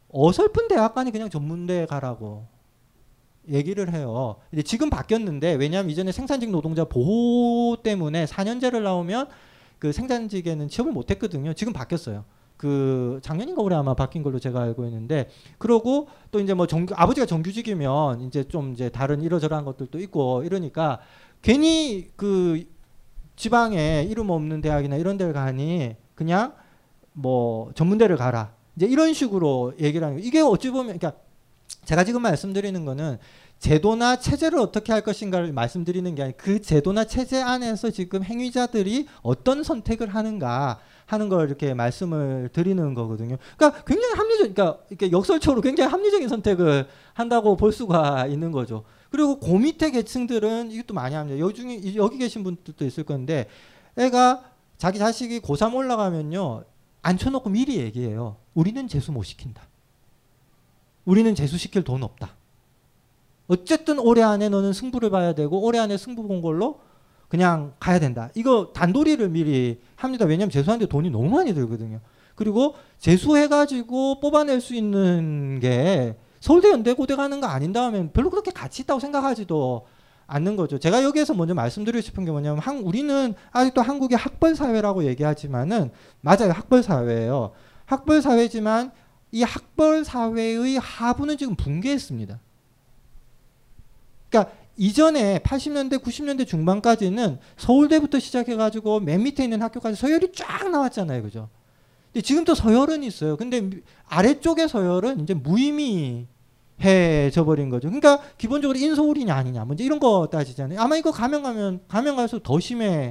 [0.09, 2.47] 어설픈 대학관이 그냥 전문대 가라고
[3.49, 4.37] 얘기를 해요.
[4.53, 9.29] 이제 지금 바뀌었는데 왜냐하면 이전에 생산직 노동자 보호 때문에 4년제를 나오면
[9.79, 11.53] 그 생산직에는 취업을 못 했거든요.
[11.53, 12.25] 지금 바뀌었어요.
[12.57, 17.27] 그 작년인가 올해 아마 바뀐 걸로 제가 알고 있는데 그러고 또 이제 뭐 정규 아버지가
[17.27, 21.01] 정규직이면 이제 좀 이제 다른 이러저러한 것들도 있고 이러니까
[21.43, 22.65] 괜히 그
[23.37, 26.55] 지방에 이름 없는 대학이나 이런 데를 가니 그냥
[27.13, 28.55] 뭐 전문대를 가라.
[28.77, 31.21] 이제 이런 식으로 얘기를 하는 거 이게 어찌 보면 그러니까
[31.85, 33.19] 제가 지금 말씀드리는 거는
[33.59, 39.63] 제도나 체제를 어떻게 할 것인가를 말씀드리는 게 아니라 그 제도나 체제 안에서 지금 행위자들이 어떤
[39.63, 43.37] 선택을 하는가 하는 걸 이렇게 말씀을 드리는 거거든요.
[43.57, 48.85] 그러니까 굉장히 합리적, 그러니까 이렇게 역설적으로 굉장히 합리적인 선택을 한다고 볼 수가 있는 거죠.
[49.11, 51.39] 그리고 그 밑에 계층들은 이것도 많이 합니다.
[51.39, 53.49] 여기 중에 여기 계신 분들도 있을 건데
[53.97, 56.65] 애가 자기 자식이 고3 올라가면요.
[57.03, 58.37] 앉혀놓고 미리 얘기해요.
[58.53, 59.63] 우리는 재수 못 시킨다.
[61.05, 62.35] 우리는 재수 시킬 돈 없다.
[63.47, 66.81] 어쨌든 올해 안에 너는 승부를 봐야 되고 올해 안에 승부 본 걸로
[67.29, 68.31] 그냥 가야 된다.
[68.35, 70.25] 이거 단도리를 미리 합니다.
[70.25, 72.01] 왜냐하면 재수하는데 돈이 너무 많이 들거든요.
[72.35, 78.51] 그리고 재수해가지고 뽑아낼 수 있는 게 서울대 연대 고대 가는 거 아닌다 하면 별로 그렇게
[78.51, 79.87] 가치 있다고 생각하지도
[80.29, 80.79] 않는 거죠.
[80.79, 86.53] 제가 여기에서 먼저 말씀드리고 싶은 게 뭐냐면 한, 우리는 아직도 한국의 학벌 사회라고 얘기하지만은 맞아요.
[86.53, 87.53] 학벌 사회예요.
[87.87, 88.93] 학벌 사회지만
[89.33, 92.41] 이 학벌 사회의 하부는 지금 붕괴했습니다.
[94.29, 101.49] 그러니까 이전에 80년대, 90년대 중반까지는 서울대부터 시작해가지고 맨 밑에 있는 학교까지 서열이 쫙 나왔잖아요, 그죠?
[102.13, 103.37] 근데 지금도 서열은 있어요.
[103.37, 103.71] 근데
[104.09, 106.27] 아래쪽의 서열은 이제 무의미해져
[107.45, 107.89] 버린 거죠.
[107.89, 110.81] 그러니까 기본적으로 인서울이냐 아니냐, 먼저 이런 거 따지잖아요.
[110.81, 113.05] 아마 이거 가면 가면 가면 갈수록 더 심해질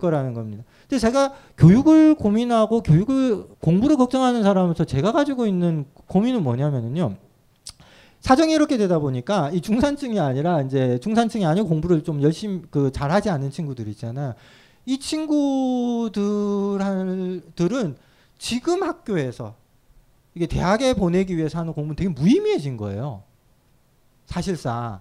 [0.00, 0.64] 거라는 겁니다.
[0.88, 7.16] 근데 제가 교육을 고민하고 교육을 공부를 걱정하는 사람으로서 제가 가지고 있는 고민은 뭐냐면은요.
[8.22, 13.30] 사정이 이렇게 되다 보니까 이 중산층이 아니라 이제 중산층이 아니고 공부를 좀 열심히 그 잘하지
[13.30, 14.36] 않는 친구들 있잖아.
[14.86, 16.22] 이 친구들은
[18.38, 19.56] 지금 학교에서
[20.36, 23.24] 이게 대학에 보내기 위해서 하는 공부는 되게 무의미해진 거예요.
[24.26, 25.00] 사실상.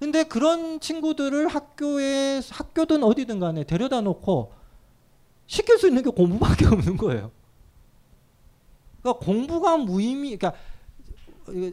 [0.00, 4.52] 근데 그런 친구들을 학교에 학교든 어디든 간에 데려다 놓고
[5.46, 7.30] 시킬 수 있는 게 공부밖에 없는 거예요.
[9.00, 10.60] 그러니까 공부가 무의미 그러니까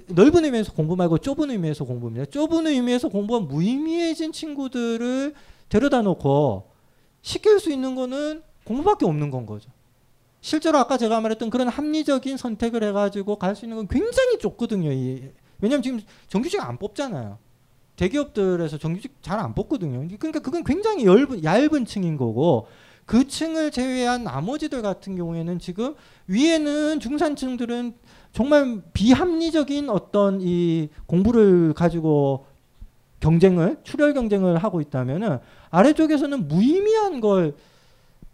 [0.07, 2.25] 넓은 의미에서 공부 말고 좁은 의미에서 공부입니다.
[2.25, 5.33] 좁은 의미에서 공부가 무의미해진 친구들을
[5.69, 6.69] 데려다 놓고
[7.21, 9.69] 시킬 수 있는 거는 공부밖에 없는 건 거죠.
[10.41, 14.89] 실제로 아까 제가 말했던 그런 합리적인 선택을 해가지고 갈 수 있는 건 굉장히 좁거든요.
[15.61, 17.37] 왜냐하면 지금 정규직 안 뽑잖아요.
[17.95, 20.05] 대기업들에서 정규직 잘 안 뽑거든요.
[20.17, 22.67] 그러니까 그건 굉장히 얇은, 얇은 층인 거고
[23.05, 25.95] 그 층을 제외한 나머지들 같은 경우에는 지금
[26.27, 27.93] 위에는 중산층들은
[28.33, 32.45] 정말 비합리적인 어떤 이 공부를 가지고
[33.21, 37.55] 경쟁을 출혈 경쟁을 하고 있다면은 아래쪽에서는 무의미한 걸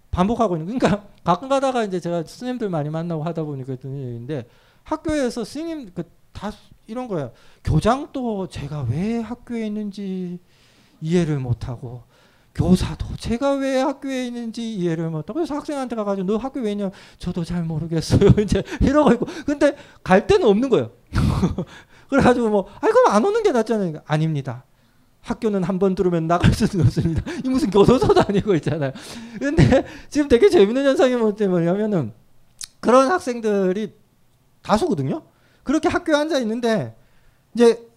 [0.10, 4.48] 반복하고 있는 그러니까 가끔 가다가 이제 제가 스님들 많이 만나고 하다 보니까 그랬던 얘기인데
[4.84, 6.04] 학교에서 스님 그
[6.40, 6.52] 다
[6.88, 7.32] 이런 거예요.
[7.64, 10.40] 교장도 제가 왜 학교에 있는지
[11.02, 12.04] 이해를 못하고
[12.60, 16.92] 교사도 제가 왜 학교에 있는지 이해를 못하고 그래서 학생한테 가가지고 너 학교 왜 있냐?
[17.18, 18.32] 저도 잘 모르겠어요.
[18.44, 19.28] 이제 이러고 있고.
[19.46, 20.92] 근데 갈 데는 없는 거예요.
[22.10, 24.66] 그래가지고 뭐 아이 그럼 안 오는 게 낫잖아요 아닙니다.
[25.22, 27.24] 학교는 한 번 들으면 나갈 수는 없습니다.
[27.46, 28.92] 이 무슨 교도소도 아니고 있잖아요.
[29.40, 32.12] 근데 지금 되게 재밌는 현상이 뭐냐면은
[32.82, 33.94] 그런 학생들이
[34.64, 35.22] 다수거든요.
[35.64, 36.94] 그렇게 학교에 앉아 있는데
[37.54, 37.89] 이제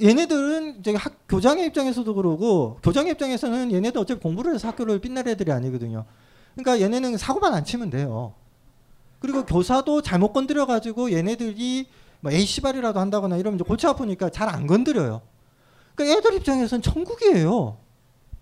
[0.00, 5.52] 얘네들은 이제 학, 교장의 입장에서도 그러고 교장의 입장에서는 얘네들 어차피 공부를 해서 학교를 빛날 애들이
[5.52, 6.04] 아니거든요.
[6.54, 8.34] 그러니까 얘네는 사고만 안 치면 돼요.
[9.20, 11.88] 그리고 교사도 잘못 건드려 가지고 얘네들이
[12.20, 15.22] 뭐 A시발이라도 한다거나 이러면 이제 골치 아프니까 잘 안 건드려요.
[15.94, 17.78] 그러니까 애들 입장에서는 천국이에요.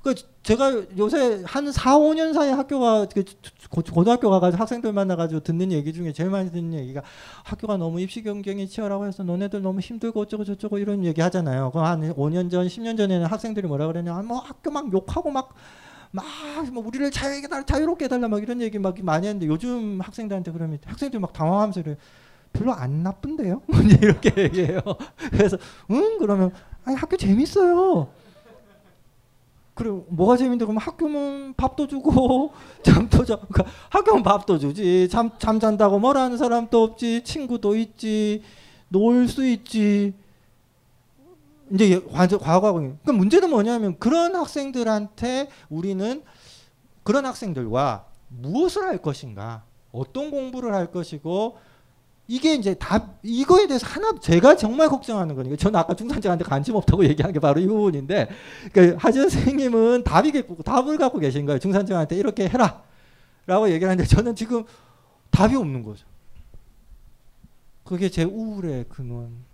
[0.05, 3.25] 그 제가 요새 한 4, 5년 사이에 학교가 그
[3.71, 7.03] 고등학교 가가지고 학생들 만나가지고 듣는 얘기 중에 제일 많이 듣는 얘기가
[7.43, 11.71] 학교가 너무 입시 경쟁이 치열하고 해서 너네들 너무 힘들고 어쩌고 저쩌고 이런 얘기 하잖아요.
[11.71, 15.55] 그한 5년 전, 10년 전에는 학생들이 뭐라 그랬냐, 뭐 학교 막 욕하고 막
[16.11, 20.79] 막뭐 우리를 자유롭게 달 자유롭게 해달라 막 이런 얘기 막 많이 했는데 요즘 학생들한테 그러면
[20.85, 21.97] 학생들이 막 당황하면서 그래
[22.53, 23.63] 별로 안 나쁜데요?
[24.03, 24.81] 이렇게 얘기해요.
[25.31, 25.57] 그래서
[25.91, 26.53] 응 그러면
[26.85, 28.09] 아니 학교 재밌어요.
[29.75, 32.53] 그리고 뭐가 재밌는데 그러면 학교면 밥도 주고
[32.85, 35.09] 잠도 자 그러니까 학교는 밥도 주지.
[35.11, 37.25] 잠, 잠 잔다고 뭐라는 사람도 없지.
[37.25, 38.43] 친구도 있지.
[38.89, 40.15] 놀 수 있지.
[41.73, 46.23] 이제 완전 과거하고 그러니까 문제는 뭐냐면 그런 학생들한테 우리는
[47.03, 49.65] 그런 학생들과 무엇을 할 것인가?
[49.91, 51.57] 어떤 공부를 할 것이고
[52.27, 57.05] 이게 이제 답 이거에 대해서 하나 제가 정말 걱정하는 거니까 저는 아까 중산층한테 관심 없다고
[57.09, 58.29] 얘기한 게 바로 이 부분인데
[58.73, 64.35] 그러니까 하지현 선생님은 답이 있고 답을 갖고 계신 거예요 중산층한테 이렇게 해라라고 얘기를 하는데 저는
[64.37, 64.65] 지금
[65.31, 66.07] 답이 없는 거죠.
[67.85, 69.45] 그게 제 우울의 근원.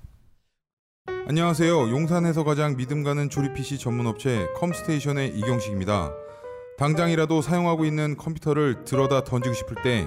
[1.26, 1.90] 안녕하세요.
[1.90, 6.12] 용산에서 가장 믿음 가는 조립 PC 전문 업체 컴스테이션의 이경식입니다.
[6.78, 10.06] 당장이라도 사용하고 있는 컴퓨터를 들어다 던지고 싶을 때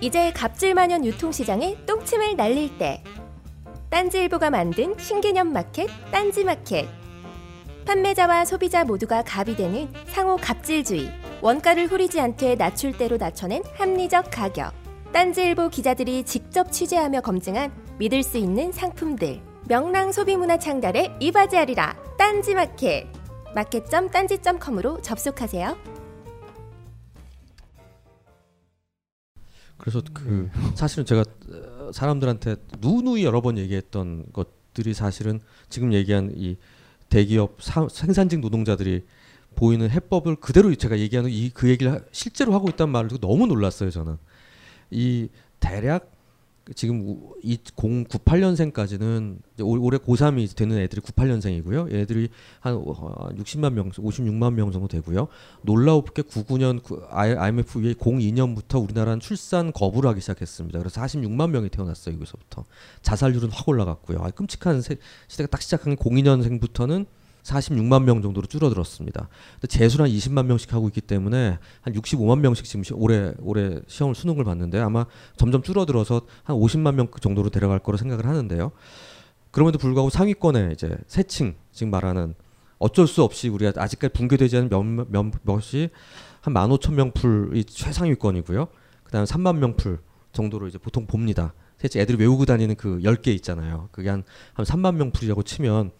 [0.00, 3.02] 이제 갑질만연 유통시장에 똥침을 날릴 때.
[3.88, 6.86] 딴지일보가 만든 신개념 마켓 딴지마켓.
[7.86, 11.10] 판매자와 소비자 모두가 갑이 되는 상호 갑질주의.
[11.40, 14.74] 원가를 후리지 않게 낮출 대로 낮춰낸 합리적 가격.
[15.12, 19.40] 딴지일보 기자들이 직접 취재하며 검증한 믿을 수 있는 상품들.
[19.68, 23.06] 명랑 소비문화 창달에 이바지하리라 딴지마켓.
[23.54, 25.95] 마켓.딴지.com으로 접속하세요.
[29.78, 31.24] 그래서 그 사실은 제가
[31.92, 36.56] 사람들한테 누누이 여러 번 얘기했던 것들이 사실은 지금 얘기한 이
[37.08, 39.04] 대기업 사, 생산직 노동자들이
[39.54, 43.90] 보이는 해법을 그대로 제가 얘기하는 이 그 얘기를 실제로 하고 있단 말을 듣고 너무 놀랐어요
[43.90, 44.18] 저는.
[44.90, 45.28] 이
[45.60, 46.12] 대략
[46.74, 51.92] 지금 이 098년생까지는 올해 고3이 되는 애들이 98년생이고요.
[51.92, 52.28] 얘들이
[52.60, 55.28] 한 60만 명, 56만 명 정도 되고요.
[55.62, 56.80] 놀라웠게 99년
[57.12, 60.78] IMF 이후에 02년부터 우리나라는 출산 거부를 하기 시작했습니다.
[60.80, 62.16] 그래서 46만 명이 태어났어요.
[62.16, 62.64] 여기서부터.
[63.02, 64.18] 자살률은 확 올라갔고요.
[64.22, 64.96] 아, 끔찍한 세,
[65.28, 67.06] 시대가 딱 시작한 02년생부터는
[67.46, 69.28] 46만 명 정도로 줄어들었습니다.
[69.68, 74.14] 재수는 한 20만 명씩 하고 있기 때문에 한 65만 명씩 지금 시, 올해 올해 시험을
[74.14, 75.06] 수능을 봤는데 아마
[75.36, 78.72] 점점 줄어들어서 한 50만 명 정도로 데려갈 거로 생각을 하는데요.
[79.50, 82.34] 그럼에도 불구하고 상위권에 이제 세층 지금 말하는
[82.78, 85.88] 어쩔 수 없이 우리가 아직까지 붕괴되지 않은 몇, 몇, 몇이
[86.42, 88.68] 한 15,000명 풀이 최상위권이고요.
[89.04, 89.98] 그다음에 3만 명 풀
[90.32, 91.54] 정도로 이제 보통 봅니다.
[91.78, 93.88] 세층 애들이 외우고 다니는 그 10개 있잖아요.
[93.92, 95.90] 그게 한, 한 3만 명 풀이라고 치면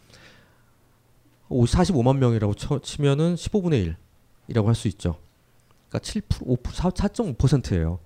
[1.48, 3.94] 45만 명이라고 쳐, 치면은 15분의
[4.50, 5.18] 1이라고 할 수 있죠.
[5.88, 7.98] 그러니까 7% 5% 4.5%예요.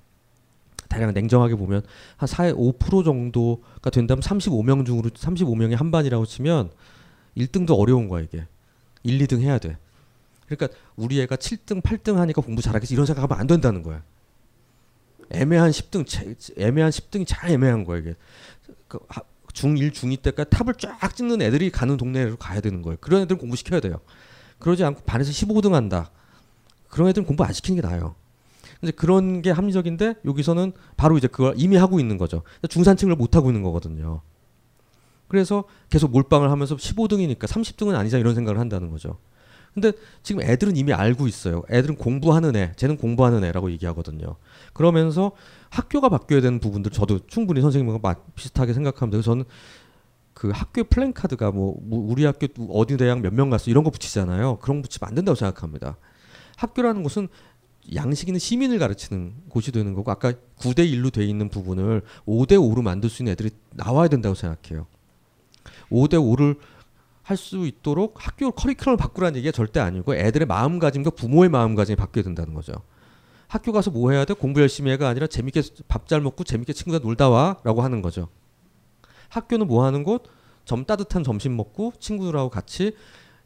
[0.89, 1.83] 대략 냉정하게 보면
[2.17, 6.71] 한 4, 5% 정도가 된다면 35명 중으로 35명이 한 반이라고 치면
[7.37, 8.47] 1등도 어려운 거야 이게.
[9.05, 9.79] 1, 2등 해야 돼.
[10.47, 14.03] 그러니까 우리 애가 7등, 8등 하니까 공부 잘하겠지 이런 생각하면 안 된다는 거야.
[15.31, 18.15] 애매한 10등, 제- 애매한 10등이 잘 애매한 거야 이게.
[18.89, 22.97] 그 하- 중1, 중2 때까지 탑을 쫙 찍는 애들이 가는 동네로 가야 되는 거예요.
[23.01, 24.01] 그런 애들은 공부 시켜야 돼요.
[24.59, 26.11] 그러지 않고 반에서 15등 한다.
[26.89, 28.15] 그런 애들은 공부 안 시키는 게 나아요.
[28.81, 32.43] 근데 그런 게 합리적인데 여기서는 바로 이제 그걸 이미 하고 있는 거죠.
[32.69, 34.23] 중산층을 못 하고 있는 거거든요.
[35.29, 39.19] 그래서 계속 몰빵을 하면서 15등이니까 30등은 아니자 이런 생각을 한다는 거죠.
[39.75, 41.63] 근데 지금 애들은 이미 알고 있어요.
[41.71, 44.37] 애들은 공부하는 애, 쟤는 공부하는 애라고 얘기하거든요.
[44.73, 45.33] 그러면서
[45.71, 49.17] 학교가 바뀌어야 되는 부분들 저도 충분히 선생님과 마- 비슷하게 생각합니다.
[49.17, 49.45] 그래서 저는
[50.35, 54.59] 그 학교 플랜카드가 뭐뭐 우리 학교 어디 대학 몇 명 갔어 이런 거 붙이잖아요.
[54.59, 55.97] 그런 거 붙이면 안 된다고 생각합니다.
[56.57, 57.29] 학교라는 곳은
[57.95, 62.83] 양식 있는 시민을 가르치는 곳이 되는 거고 아까 9대 1로 돼 있는 부분을 5대 5로
[62.83, 64.87] 만들 수 있는 애들이 나와야 된다고 생각해요.
[65.91, 66.57] 5대 5를
[67.31, 72.55] 할 수 있도록 학교 커리큘럼을 바꾸라는 얘기가 절대 아니고 애들의 마음가짐과 부모의 마음가짐이 바뀌어야 된다는
[72.55, 72.73] 거죠.
[73.47, 74.35] 학교 가서 뭐 해야 돼?
[74.35, 78.29] 공부 열심히 해가 아니라 재밌게 밥 잘 먹고 재밌게 친구들 놀다 와라고 하는 거죠.
[79.29, 80.25] 학교는 뭐 하는 곳?
[80.65, 82.97] 점 따뜻한 점심 먹고 친구들하고 같이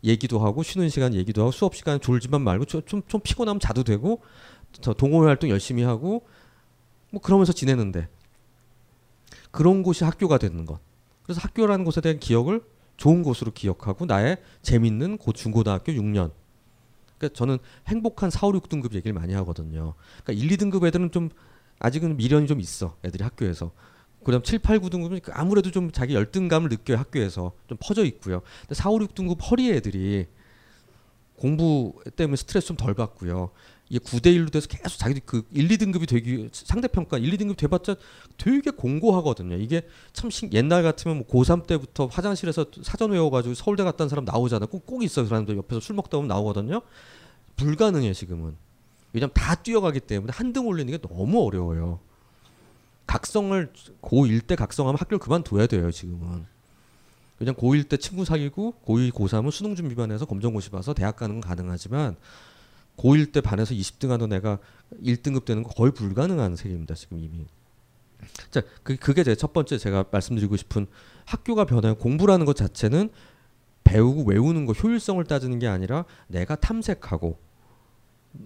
[0.02, 3.84] 얘기도 하고 쉬는 시간 얘기도 하고 수업 시간 졸지만 말고 좀, 좀, 좀 피곤하면 자도
[3.84, 4.22] 되고
[4.80, 6.26] 저 동호회 활동 열심히 하고
[7.10, 8.08] 뭐 그러면서 지내는데
[9.50, 10.80] 그런 곳이 학교가 되는 것.
[11.22, 12.62] 그래서 학교라는 곳에 대한 기억을
[12.96, 16.30] 좋은 곳으로 기억하고 나의 재밌는 고 중고등학교 6년.
[17.18, 19.94] 그러니까 저는 행복한 4, 5, 6등급 얘기를 많이 하거든요.
[20.22, 21.30] 그러니까 1, 2등급 애들은 좀
[21.78, 22.96] 아직은 미련이 좀 있어.
[23.04, 23.72] 애들이 학교에서.
[24.24, 28.40] 그다음 7, 8, 9등급은 아무래도 좀 자기 열등감을 느껴요 학교에서 좀 퍼져 있고요.
[28.62, 30.26] 근데 4, 5, 6등급 허리 애들이
[31.36, 33.50] 공부 때문에 스트레스 좀 덜 받고요.
[33.88, 37.66] 이게 9대 1로 돼서 계속 자기들 그 1, 2등급이 되기 상대 평가 1, 2등급 돼
[37.66, 37.96] 봤자
[38.38, 39.56] 되게 공고하거든요.
[39.56, 44.24] 이게 참 신, 옛날 같으면 뭐 고3 때부터 화장실에서 사전 외워 가지고 서울대 갔다는 사람
[44.24, 44.66] 나오잖아.
[44.66, 45.26] 꼭, 꼭 있어요.
[45.26, 46.80] 그 사람들 옆에서 술 먹다 보면 나오거든요.
[47.56, 48.56] 불가능해 지금은.
[49.12, 52.00] 왜냐면 다 뛰어가기 때문에 한 등 올리는 게 너무 어려워요.
[53.06, 56.46] 각성을 고1 때 각성하면 학교를 그만둬야 돼요 지금은.
[57.38, 62.16] 그냥 고1 때 친구 사귀고 고2, 고3은 수능 준비반에서 검정고시 봐서 대학 가는 건 가능하지만
[62.96, 64.58] 고1 때 반에서 20등 하던 애가
[65.02, 67.46] 1등급 되는 거 거의 불가능한 세계입니다 지금 이미.
[68.50, 70.86] 자, 그, 그게 제 첫 번째 제가 말씀드리고 싶은
[71.26, 71.96] 학교가 변화요.
[71.96, 73.10] 공부라는 것 자체는
[73.84, 77.38] 배우고 외우는 거 효율성을 따지는 게 아니라 내가 탐색하고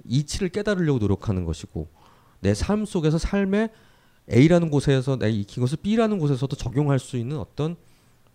[0.07, 1.89] 이치를 깨달으려고 노력하는 것이고
[2.41, 3.71] 내 삶 속에서 삶의
[4.31, 7.77] A라는 곳에서 내가 익힌 것을 B라는 곳에서도 적용할 수 있는 어떤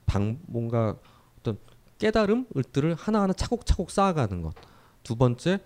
[0.06, 0.97] 방 뭔가
[1.39, 1.58] 어떤
[1.99, 4.54] 깨달음들을 하나하나 차곡차곡 쌓아가는 것.
[5.04, 5.60] 두 번째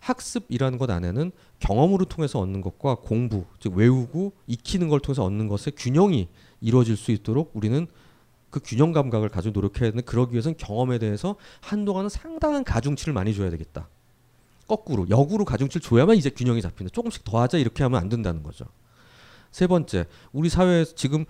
[0.00, 5.72] 학습이라는 것 안에는 경험으로 통해서 얻는 것과 공부, 즉 외우고 익히는 걸 통해서 얻는 것의
[5.76, 6.28] 균형이
[6.60, 7.86] 이루어질 수 있도록 우리는
[8.50, 13.50] 그 균형 감각을 가지고 노력해야 되는 그러기 위해서는 경험에 대해서 한동안은 상당한 가중치를 많이 줘야
[13.50, 13.88] 되겠다.
[14.66, 16.90] 거꾸로 역으로 가중치를 줘야만 이제 균형이 잡힌다.
[16.92, 18.64] 조금씩 더 하자 이렇게 하면 안 된다는 거죠.
[19.50, 21.24] 세 번째, 우리 사회에서 지금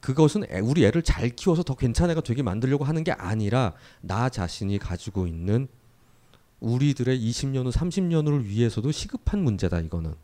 [0.00, 4.28] 그것은 애, 우리 애를 잘 키워서 더 괜찮은 애가 되게 만들려고 하는 게 아니라 나
[4.28, 5.68] 자신이 가지고 있는
[6.62, 10.14] 우리들의 20년 후 30년을 위해서도 시급한 문제다 이거는.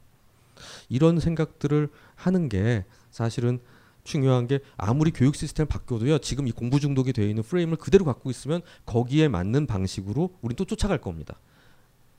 [0.88, 3.61] 이런 생각들을 하는 게 사실은
[4.05, 8.31] 중요한 게 아무리 교육 시스템 바뀌어도요 지금 이 공부 중독이 되어 있는 프레임을 그대로 갖고
[8.31, 11.38] 있으면 거기에 맞는 방식으로 우린 또 쫓아갈 겁니다.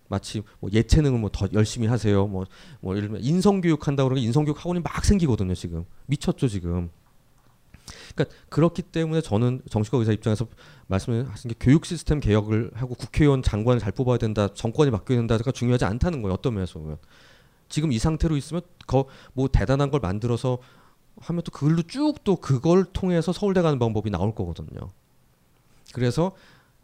[0.07, 2.27] 마치 뭐 예체능을 뭐 더 열심히 하세요.
[2.27, 2.45] 뭐,
[2.81, 5.55] 뭐 예를 들면 인성교육 한다고 그러면 인성교육 학원이 막 생기거든요.
[5.55, 6.89] 지금 미쳤죠 지금.
[8.23, 10.47] 그러니까 그렇기 때문에 저는 정치과 의사 입장에서
[10.87, 15.85] 말씀하신 게 교육 시스템 개혁을 하고 국회의원 장관을 잘 뽑아야 된다, 정권이 바뀌어야 된다가 중요하지
[15.85, 16.33] 않다는 거예요.
[16.33, 16.97] 어떤 면에서 보면
[17.69, 20.57] 지금 이 상태로 있으면 거 뭐 대단한 걸 만들어서
[21.17, 24.89] 하면 또 그걸로 쭉 또 그걸 통해서 서울대 가는 방법이 나올 거거든요.
[25.93, 26.33] 그래서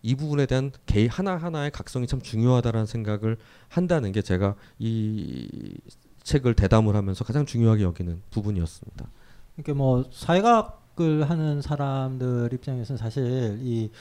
[0.02, 3.38] 이 부분에 대한 개 하나 하나의 각성이 참 중요하다라는 생각을
[3.70, 5.78] 한다는 게 제가 이
[6.24, 9.08] 책을 대담을 하면서 가장 중요하게 여기는 부분이었습니다.
[9.56, 10.42] 그러니까 뭐 사회
[10.96, 13.92] 학을 하는 사람들 입장에서는 사실 이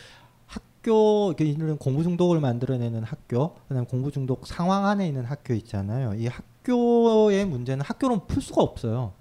[0.46, 6.14] 학교 이런 공부 중독을 만들어내는 학교, 그다음 공부 중독 상황 안에 있는 학교 있잖아요.
[6.14, 9.12] 이 학교의 문제는 학교로 풀 수가 없어요.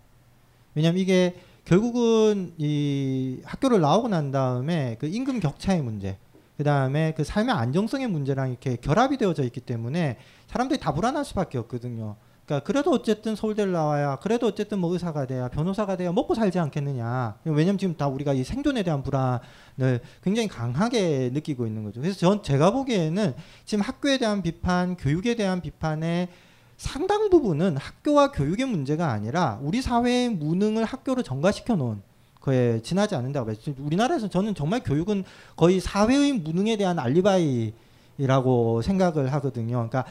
[0.75, 6.17] 왜냐하면 이게 결국은 이 학교를 나오고 난 다음에 그 임금 격차의 문제,
[6.57, 11.57] 그 다음에 그 삶의 안정성의 문제랑 이렇게 결합이 되어져 있기 때문에 사람들이 다 불안할 수밖에
[11.57, 12.15] 없거든요.
[12.45, 17.37] 그러니까 그래도 어쨌든 서울대를 나와야 그래도 어쨌든 뭐 의사가 돼야 변호사가 돼야 먹고 살지 않겠느냐.
[17.45, 22.01] 왜냐면 지금 다 우리가 이 생존에 대한 불안을 굉장히 강하게 느끼고 있는 거죠.
[22.01, 23.33] 그래서 전 제가 보기에는
[23.65, 26.27] 지금 학교에 대한 비판, 교육에 대한 비판의
[26.75, 32.01] 상당 부분은 학교와 교육의 문제가 아니라 우리 사회의 무능을 학교로 전가시켜 놓은
[32.41, 33.55] 거에 지나지 않는다고 봐요.
[33.77, 35.23] 우리나라에서 저는 정말 교육은
[35.55, 37.73] 거의 사회의 무능에 대한 알리바이
[38.17, 39.87] 이라고 생각을 하거든요.
[39.87, 40.05] 그러니까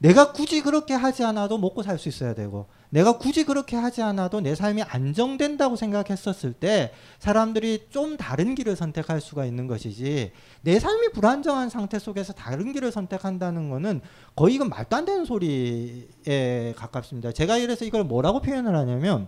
[0.00, 4.40] 내가 굳이 그렇게 하지 않아도 먹고 살 수 있어야 되고 내가 굳이 그렇게 하지 않아도
[4.40, 10.30] 내 삶이 안정된다고 생각했었을 때 사람들이 좀 다른 길을 선택할 수가 있는 것이지
[10.62, 14.00] 내 삶이 불안정한 상태 속에서 다른 길을 선택한다는 거는
[14.36, 17.32] 거의 이건 말도 안 되는 소리에 가깝습니다.
[17.32, 19.26] 제가 이래서 이걸 뭐라고 표현을 하냐면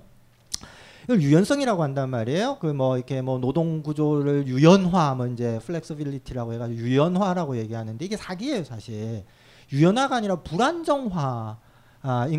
[1.05, 2.59] 이걸 유연성이라고 한단 말이에요.
[2.61, 8.63] 그 뭐 이렇게 뭐 노동 구조를 유연화 뭐 이제 flexibility라고 해가지고 유연화라고 얘기하는데 이게 사기예요
[8.65, 9.25] 사실.
[9.73, 11.57] 유연화가 아니라 불안정화인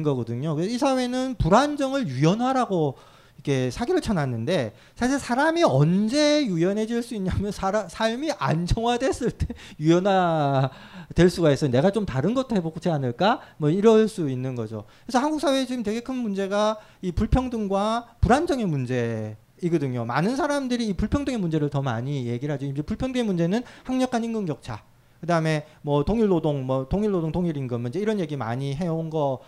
[0.03, 0.55] 거거든요.
[0.55, 2.97] 그래서 이 사회는 불안정을 유연화라고
[3.43, 9.47] 이렇게 사기를 쳐놨는데 사실 사람이 언제 유연해질 수 있냐면 사람 삶이 안정화됐을 때
[9.79, 10.69] 유연화
[11.15, 11.71] 될 수가 있어요.
[11.71, 13.41] 내가 좀 다른 것도 해보지 않을까?
[13.57, 14.85] 뭐 이럴 수 있는 거죠.
[15.05, 19.37] 그래서 한국 사회에 지금 되게 큰 문제가 이 불평등과 불안정의 문제.
[19.63, 20.05] 이거든요.
[20.05, 22.65] 많은 사람들이 이 불평등의 문제를 더 많이 얘기를 하죠.
[22.65, 24.81] 이제 불평등의 문제는 학력 간 임금 격차.
[25.21, 29.39] 그다음에 뭐 동일 노동, 뭐 동일 노동, 동일 임금 이제 이런 얘기 많이 해온 거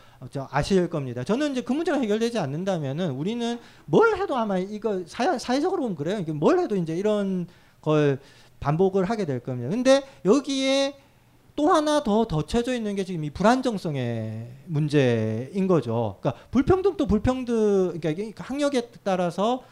[0.49, 1.23] 아실 겁니다.
[1.23, 6.19] 저는 이제 그 문제가 해결되지 않는다면은 우리는 뭘 해도 아마 이거 사회, 사회적으로 보면 그래요.
[6.19, 7.47] 이게 뭘 해도 이제 이런
[7.81, 8.19] 걸
[8.59, 9.69] 반복을 하게 될 겁니다.
[9.69, 10.95] 근데 여기에
[11.55, 16.17] 또 하나 더 덧쳐져 있는 게 지금 이 불안정성의 문제인 거죠.
[16.19, 19.63] 그러니까 불평등도 불평등, 그러니까 학력에 따라서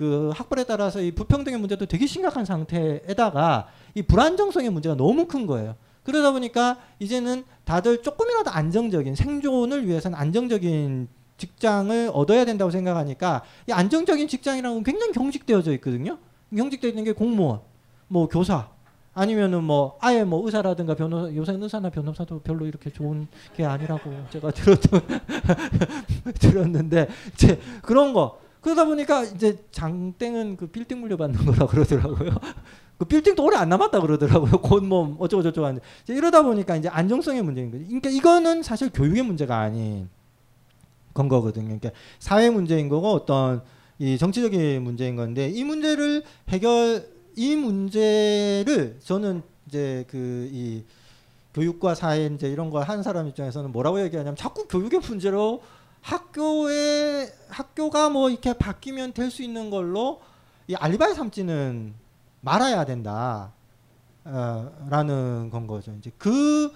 [0.00, 5.74] 그 학벌에 따라서 이 불평등의 문제도 되게 심각한 상태에다가 이 불안정성의 문제가 너무 큰 거예요.
[6.04, 14.26] 그러다 보니까 이제는 다들 조금이라도 안정적인 생존을 위해서는 안정적인 직장을 얻어야 된다고 생각하니까 이 안정적인
[14.26, 16.16] 직장이라는 건 굉장히 경직되어져 있거든요.
[16.56, 17.60] 경직되어 있는 게 공무원,
[18.08, 18.70] 뭐 교사,
[19.12, 24.50] 아니면은 뭐 아예 뭐 의사라든가 변호사 요새 의사나 변호사도 별로 이렇게 좋은 게 아니라고 제가
[24.50, 25.02] 들었던
[26.40, 32.30] 들었는데 이제 그런 거 그러다 보니까 이제 장땡은 그 빌딩 물려받는 거라 그러더라고요.
[32.98, 34.60] 그 빌딩도 오래 안 남았다 그러더라고요.
[34.60, 37.84] 곧 뭐 어쩌고 저쩌고 하는데 이러다 보니까 이제 안정성의 문제인 거죠.
[37.84, 40.08] 그러니까 이거는 사실 교육의 문제가 아닌
[41.14, 41.64] 건 거거든요.
[41.66, 43.62] 그러니까 사회 문제인 거고 어떤
[43.98, 50.84] 이 정치적인 문제인 건데 이 문제를 해결 이 문제를 저는 이제 그 이
[51.54, 55.62] 교육과 사회 이제 이런 걸 한 사람 입장에서는 뭐라고 얘기하냐면 자꾸 교육의 문제로
[56.02, 60.20] 학교에 학교가 뭐 이렇게 바뀌면 될 수 있는 걸로
[60.66, 61.94] 이 알리바이 삼지는
[62.40, 63.52] 말아야 된다.
[64.24, 65.92] 어, 라는 건 거죠.
[65.98, 66.72] 이제 그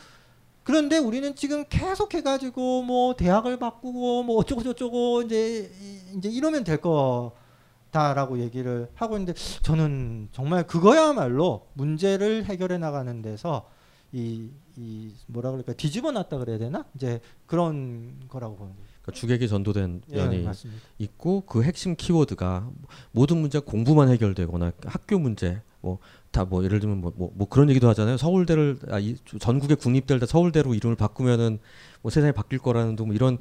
[0.63, 5.71] 그런데 우리는 지금 계속 해가지고 뭐 대학을 바꾸고 뭐 어쩌고 저쩌고 이제
[6.17, 13.69] 이제 이러면 될 거다라고 얘기를 하고 있는데 저는 정말 그거야말로 문제를 해결해 나가는 데서
[14.13, 18.84] 이, 이 뭐라 그럴까 뒤집어 놨다 그래야 되나 이제 그런 거라고 보는 거예요.
[19.05, 20.81] 그러니까 주객이 전도된 예, 면이 맞습니다.
[20.99, 22.71] 있고 그 핵심 키워드가
[23.13, 27.89] 모든 문제 가 공부만 해결되거나 학교 문제 뭐다뭐 예를 들면 뭐, 뭐, 뭐 그런 얘기도
[27.91, 28.17] 하잖아요.
[28.17, 31.59] 서울대를 아, 이, 전국의 국립대를 다 서울대로 이름을 바꾸면은
[32.01, 33.37] 뭐 세상이 바뀔 거라는 둥뭐 이런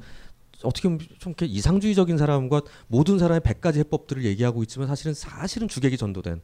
[0.62, 5.96] 어떻게 보면 좀 이렇게 이상주의적인 사람과 모든 사람의 100가지 해법들을 얘기하고 있지만 사실은 사실은 주객이
[5.96, 6.42] 전도된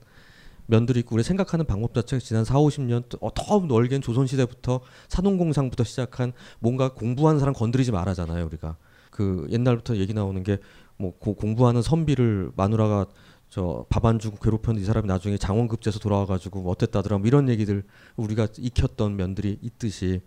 [0.67, 6.33] 면들이 있고 우리 생각하는 방법 자체가 지난 4, 50년 어, 더 넓게는 조선시대부터 산업공상부터 시작한
[6.61, 8.77] 뭔가 공부하는 사람 건드리지 말아잖아요 우리가
[9.11, 10.59] 그 옛날부터 얘기 나오는 게
[11.01, 13.07] 뭐 공부하는 선비를 마누라가
[13.49, 17.83] 저 밥 안 주고 괴롭혔는데 이 사람이 나중에 장원급제에서 돌아와가지고 뭐 어땠다더라 뭐 이런 얘기들
[18.17, 20.21] 우리가 익혔던 면들이 있듯이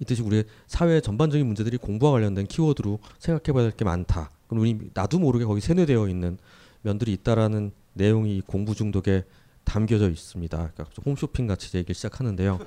[0.00, 4.30] 있듯이 우리 사회 전반적인 문제들이 공부와 관련된 키워드로 생각해봐야 될 게 많다.
[4.48, 6.38] 그럼 우리 나도 모르게 거기 세뇌되어 있는
[6.82, 9.24] 면들이 있다라는 내용이 공부 중독에
[9.64, 10.56] 담겨져 있습니다.
[10.56, 12.58] 그러니까 홈쇼핑 같이 얘기를 시작하는데요.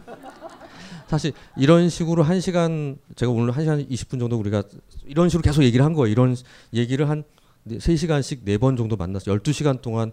[1.08, 4.64] 사실 이런 식으로 한 시간 제가 오늘 한 시간 20분 정도 우리가
[5.06, 6.12] 이런 식으로 계속 얘기를 한 거예요.
[6.12, 6.36] 이런
[6.74, 7.24] 얘기를 한
[7.68, 10.12] 3시간씩 4번 정도 만나서 12시간 동안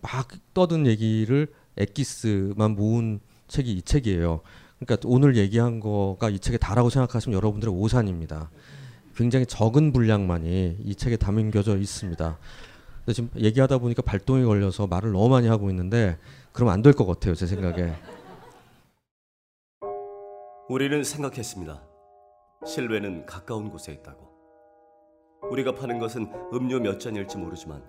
[0.00, 4.40] 막 떠든 얘기를 엑기스만 모은 책이 이 책이에요.
[4.78, 8.50] 그러니까 오늘 얘기한 거가 이 책에 다라고 생각하시면 여러분들의 오산입니다.
[9.16, 12.38] 굉장히 적은 분량만이 이 책에 담겨져 있습니다.
[13.04, 16.18] 근데 지금 얘기하다 보니까 발동이 걸려서 말을 너무 많이 하고 있는데
[16.52, 17.92] 그러면 안될 것 같아요, 제 생각에.
[20.68, 21.82] 우리는 생각했습니다.
[22.64, 24.30] 실외는 가까운 곳에 있다고.
[25.50, 27.82] 우리가 파는 것은 음료 몇 잔일지 모르지만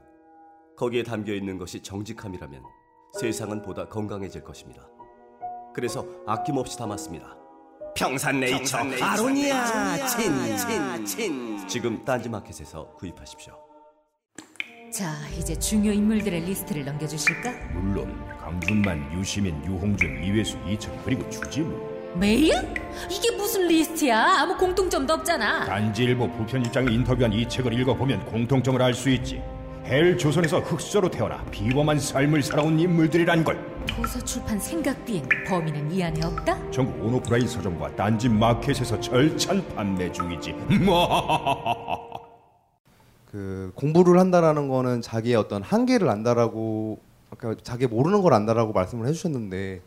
[0.76, 2.64] 거기에 담겨 있는 것이 정직함이라면
[3.20, 4.88] 세상은 보다 건강해질 것입니다.
[5.76, 7.38] 그래서 아낌없이 담았습니다.
[7.96, 11.68] 평산네이처, 평산네이처 아로니아 친, 친, 친.
[11.68, 13.54] 지금 딴지마켓에서 구입하십시오.
[14.92, 17.52] 자, 이제 중요 인물들의 리스트를 넘겨주실까?
[17.74, 22.54] 물론 강준만, 유시민, 유홍준, 이외수, 이철 그리고 주지무 메일?
[23.10, 24.42] 이게 무슨 리스트야?
[24.42, 25.66] 아무 공통점도 없잖아.
[25.66, 29.42] 딴지일보 부편집장이 인터뷰한 이 책을 읽어보면 공통점을 알 수 있지
[29.86, 36.02] 헬 조선에서 흙수저로 태어나 비범한 삶을 살아온 인물들이란 걸 도서 출판 생각 비행 범인은 이
[36.02, 36.72] 안에 없다?
[36.72, 40.56] 전국 온오프라인 서점과 딴지 마켓에서 절찬 판매 중이지.
[43.30, 47.00] 그 공부를 한다라는 거는 자기의 어떤 한계를 안다라고
[47.32, 49.82] 아까 자기 모르는 걸 안다라고 말씀을 해주셨는데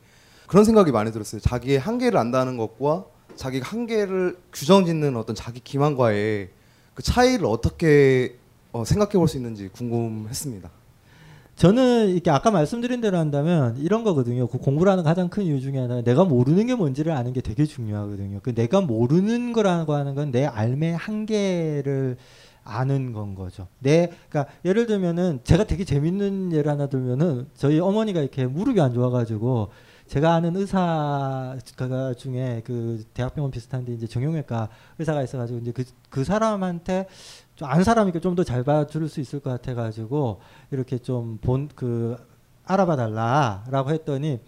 [0.47, 1.41] 그런 생각이 많이 들었어요.
[1.41, 6.49] 자기의 한계를 안다는 것과 자기가 한계를 규정짓는 어떤 자기 기만과의
[6.95, 8.37] 그 차이를 어떻게
[8.73, 10.71] 어, 생각해 볼 수 있는지 궁금했습니다.
[11.57, 14.47] 저는 이렇게 아까 말씀드린 대로 한다면 이런 거거든요.
[14.47, 18.41] 그 공부라는 가장 큰 이유 중에 하나 내가 모르는 게 뭔지를 아는 게 되게 중요하거든요.
[18.43, 22.19] 그 내가 모르는 거라고 하는 건내 삶의 한계를
[22.63, 23.69] 아는 건 거죠.
[23.79, 28.93] 내 그러니까 예를 들면은 제가 되게 재밌는 예를 하나 들면은 저희 어머니가 이렇게 무릎이 안
[28.93, 29.71] 좋아가지고
[30.07, 31.57] 제가 아는 의사
[32.17, 37.07] 중에 그 대학병원 비슷한데 이제 정형외과 의사가 있어가지고 이제 그, 그 사람한테
[37.57, 40.41] 좀 안 사람이니까 좀 더 잘 봐줄 수 있을 것 같아가지고
[40.71, 42.17] 이렇게 좀 본 그
[42.67, 44.41] 알아봐 달라라고 했더니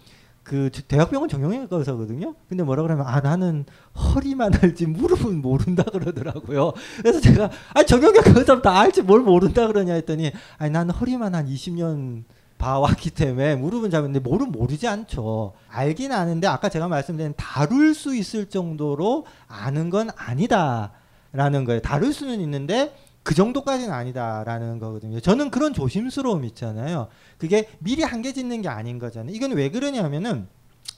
[0.43, 2.33] 그 대학병원 정형외과 의사거든요.
[2.47, 6.73] 근데 뭐라 그러면 아 나는 허리만 알지 무릎은 모른다 그러더라고요.
[6.97, 11.45] 그래서 제가 아 정형외과 의사 다 알지 뭘 모른다 그러냐 했더니 아니 나는 허리만 한
[11.47, 12.23] 20년
[12.59, 15.53] 봐왔기 때문에 무릎은 잡는데 모르 모르지 않죠.
[15.69, 21.81] 알긴 아는데 아까 제가 말씀드린 다룰 수 있을 정도로 아는 건 아니다라는 거예요.
[21.81, 22.93] 다룰 수는 있는데
[23.23, 25.19] 그 정도까지는 아니다라는 거거든요.
[25.19, 27.07] 저는 그런 조심스러움 있잖아요.
[27.37, 29.33] 그게 미리 한계 짓는 게 아닌 거잖아요.
[29.33, 30.47] 이건 왜 그러냐면은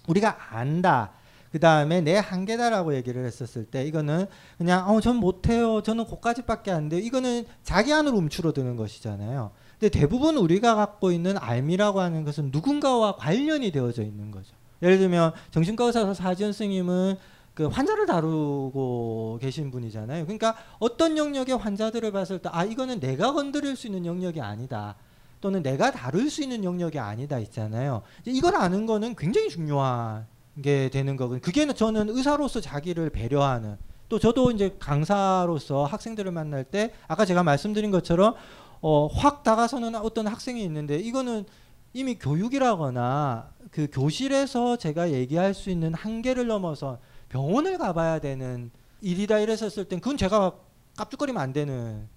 [0.07, 1.11] 우리가 안다.
[1.51, 4.25] 그 다음에 내 한계다라고 얘기를 했었을 때 이거는
[4.57, 5.81] 그냥 어 전 못해요.
[5.83, 7.01] 저는 고까지밖에 안 돼요.
[7.01, 9.51] 이거는 자기 안으로 움츠러드는 것이잖아요.
[9.81, 14.53] 근데 대부분 우리가 갖고 있는 알미라고 하는 것은 누군가와 관련이 되어져 있는 거죠.
[14.83, 17.15] 예를 들면 정신과 의사 사지연 스님은
[17.55, 20.25] 그 환자를 다루고 계신 분이잖아요.
[20.25, 24.95] 그러니까 어떤 영역의 환자들을 봤을 때 아 이거는 내가 건드릴 수 있는 영역이 아니다.
[25.41, 28.03] 또는 내가 다룰 수 있는 영역이 아니다 있잖아요.
[28.25, 30.27] 이걸 아는 거는 굉장히 중요한
[30.61, 33.77] 게 되는 거고 그게 저는 의사로서 자기를 배려하는
[34.09, 38.35] 또 저도 이제 강사로서 학생들을 만날 때 아까 제가 말씀드린 것처럼
[38.81, 41.45] 어, 확 다가서는 어떤 학생이 있는데 이거는
[41.93, 48.71] 이미 교육이라거나 그 교실에서 제가 얘기할 수 있는 한계를 넘어서 병원을 가봐야 되는
[49.01, 50.53] 일이다 이랬었을 땐 그건 제가
[50.97, 52.07] 깝죽거리면 안 되는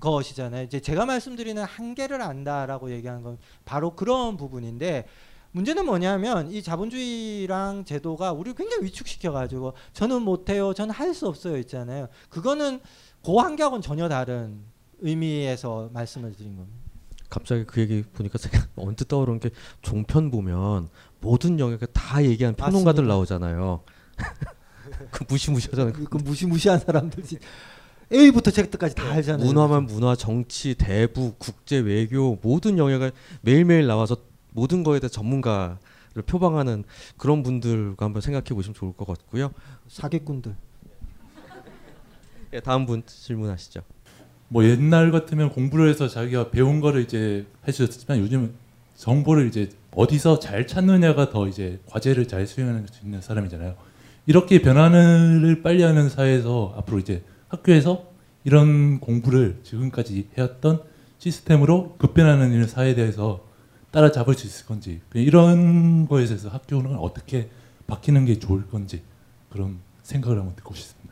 [0.00, 0.64] 것이잖아요.
[0.64, 5.06] 이제 제가 말씀드리는 한계를 안다라고 얘기하는 건 바로 그런 부분인데
[5.52, 11.58] 문제는 뭐냐면 이 자본주의랑 제도가 우리를 굉장히 위축시켜 가지고 저는 못해요, 저는 할 수 없어요
[11.58, 12.08] 있잖아요.
[12.30, 12.80] 그거는
[13.22, 14.64] 그 한계하고는 전혀 다른
[15.02, 16.78] 의미에서 말씀을 드린 겁니다.
[17.28, 19.50] 갑자기 그 얘기 보니까 제가 언뜻 떠오르는 게
[19.82, 20.88] 종편 보면
[21.20, 23.14] 모든 영역에 다 얘기한 평론가들 맞습니다.
[23.14, 23.82] 나오잖아요.
[25.10, 25.92] 그 무시무시하잖아요.
[25.92, 27.24] 그, 그 무시무시한 사람들
[28.12, 29.46] A부터 Z까지 다 알잖아요.
[29.46, 34.16] 문화만 문화, 정치, 대부, 국제, 외교 모든 영역을 매일매일 나와서
[34.50, 35.78] 모든 거에 대해 전문가를
[36.26, 36.84] 표방하는
[37.16, 39.52] 그런 분들과 한번 생각해 보시면 좋을 것 같고요.
[39.88, 40.54] 사기꾼들.
[42.52, 43.80] 예, 다음 분 질문하시죠.
[44.52, 48.52] 뭐 옛날 같으면 공부를 해서 자기가 배운 거를 이제 해주셨지만 요즘
[48.94, 53.74] 정보를 이제 어디서 잘 찾느냐가 더 이제 과제를 잘 수행할 수 있는 사람이잖아요.
[54.26, 58.04] 이렇게 변화를 빨리 하는 사회에서 앞으로 이제 학교에서
[58.44, 60.82] 이런 공부를 지금까지 해왔던
[61.16, 63.46] 시스템으로 급변하는 이런 사회에 대해서
[63.90, 67.48] 따라잡을 수 있을 건지 이런 거에 대해서 학교는 어떻게
[67.86, 69.02] 바뀌는 게 좋을 건지
[69.48, 71.11] 그런 생각을 한번 듣고 싶습니다.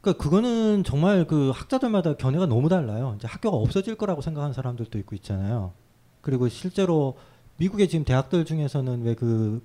[0.00, 3.14] 그러니까 그거는 정말 그 학자들마다 견해가 너무 달라요.
[3.18, 5.72] 이제 학교가 없어질 거라고 생각하는 사람들도 있고 있잖아요.
[6.22, 7.16] 그리고 실제로
[7.58, 9.60] 미국의 지금 대학들 중에서는 왜 그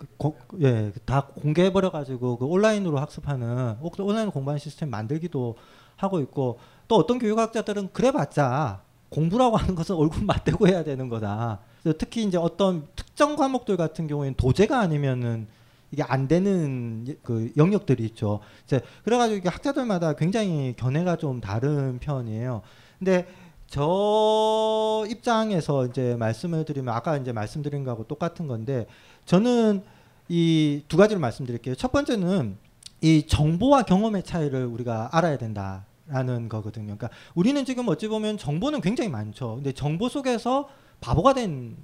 [0.62, 5.56] 예 다 공개해 버려 가지고 그 온라인으로 학습하는 온라인 공부하는 시스템 만들기도
[5.96, 6.60] 하고 있고
[6.90, 11.60] 또 어떤 교육학자들은 그래봤자 공부라고 하는 것은 얼굴 맞대고 해야 되는 거다.
[11.98, 15.48] 특히 이제 어떤 특정 과목들 같은 경우에는 도제가 아니면은
[15.96, 18.42] 이게 안 되는 그 영역들이 있죠.
[18.66, 22.62] 이제 그래가지고 이게 학자들마다 굉장히 견해가 좀 다른 편이에요.
[23.00, 23.26] 근데
[23.68, 28.88] 저 입장에서 이제 말씀을 드리면 아까 이제 말씀드린 거하고 똑같은 건데
[29.24, 29.84] 저는
[30.28, 31.76] 이 두 가지를 말씀드릴게요.
[31.76, 32.58] 첫 번째는
[33.02, 36.98] 이 정보와 경험의 차이를 우리가 알아야 된다 라는 거거든요.
[36.98, 39.56] 그러니까 우리는 지금 어찌 보면 정보는 굉장히 많죠.
[39.56, 40.68] 근데 정보 속에서
[41.00, 41.78] 바보가 된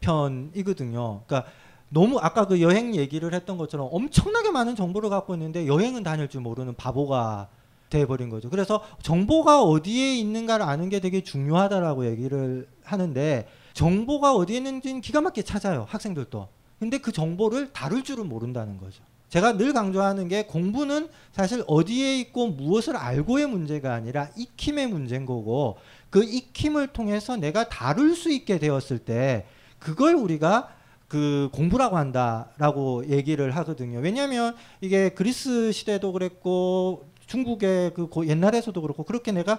[0.00, 1.22] 편이거든요.
[1.26, 1.50] 그러니까
[1.96, 6.42] 너무 아까 그 여행 얘기를 했던 것처럼 엄청나게 많은 정보를 갖고 있는데 여행은 다닐 줄
[6.42, 7.48] 모르는 바보가
[7.88, 8.50] 돼버린 거죠.
[8.50, 15.46] 그래서 정보가 어디에 있는가를 아는 게 되게 중요하다라고 얘기를 하는데 정보가 어디에 있는지는 기가 막히게
[15.46, 15.86] 찾아요.
[15.88, 16.48] 학생들도.
[16.80, 19.02] 근데 그 정보를 다룰 줄은 모른다는 거죠.
[19.30, 25.78] 제가 늘 강조하는 게 공부는 사실 어디에 있고 무엇을 알고의 문제가 아니라 익힘의 문제인 거고
[26.10, 29.46] 그 익힘을 통해서 내가 다룰 수 있게 되었을 때
[29.78, 30.75] 그걸 우리가
[31.08, 34.00] 그 공부라고 한다라고 얘기를 하거든요.
[34.00, 39.58] 왜냐하면 이게 그리스 시대도 그랬고 중국의 그 고- 옛날에서도 그렇고 그렇게 내가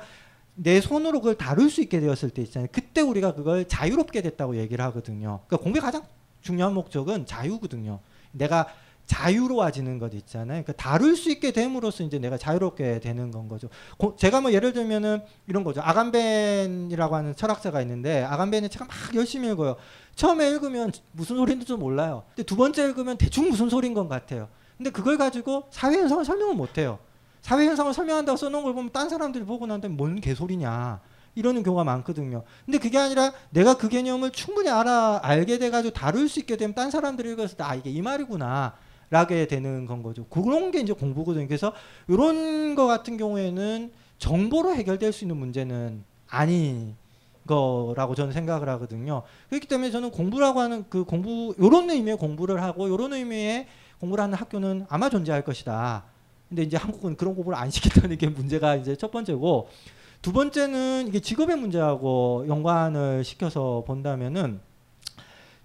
[0.56, 2.68] 내 손으로 그걸 다룰 수 있게 되었을 때 있잖아요.
[2.72, 5.42] 그때 우리가 그걸 자유롭게 됐다고 얘기를 하거든요.
[5.48, 6.04] 그러니까 공부의 가장
[6.42, 8.00] 중요한 목적은 자유거든요.
[8.32, 8.68] 내가
[9.08, 10.64] 자유로워지는 것 있잖아요.
[10.64, 13.70] 그러니까 다룰 수 있게 됨으로써 이제 내가 자유롭게 되는 건 거죠.
[13.98, 15.82] 고- 제가 뭐 예를 들면은 이런 거죠.
[15.82, 19.78] 아간벤이라고 하는 철학자가 있는데 아간벤의 책을 막 열심히 읽어요.
[20.16, 22.24] 처음에 읽으면 무슨 소리인지 좀 몰라요.
[22.36, 24.50] 근데 두 번째 읽으면 대충 무슨 소리인 것 같아요.
[24.78, 27.00] 근데 그걸 가지고 사회 현상을 설명을 못 해요.
[27.42, 31.00] 사회 현상을 설명한다고 써놓은 걸 보면 딴 사람들이 보고 난 다음에 뭔 개소리냐
[31.36, 32.44] 이러는 경우가 많거든요.
[32.66, 36.92] 근데 그게 아니라 내가 그 개념을 충분히 알아 알게 돼가지고 다룰 수 있게 되면 딴
[36.92, 38.74] 사람들이 읽었을 때 아 이게 이 말이구나.
[39.10, 40.26] 라게 되는 건 거죠.
[40.26, 41.48] 그런 게 이제 공부거든요.
[41.48, 41.74] 그래서
[42.08, 46.96] 이런 거 같은 경우에는 정보로 해결될 수 있는 문제는 아닌
[47.48, 49.24] 거라고 저는 생각을 하거든요.
[49.50, 53.68] 그렇기 때문에 저는 공부라고 하는 그 공부 이런 의미의 공부를 하고 이런 의미의
[54.00, 56.04] 공부를 하는 학교는 아마 존재할 것이다.
[56.50, 59.70] 근데 이제 한국은 그런 공부를 안 시킨다는 게 문제가 이제 첫 번째고
[60.22, 64.60] 두 번째는 이게 직업의 문제하고 연관을 시켜서 본다면은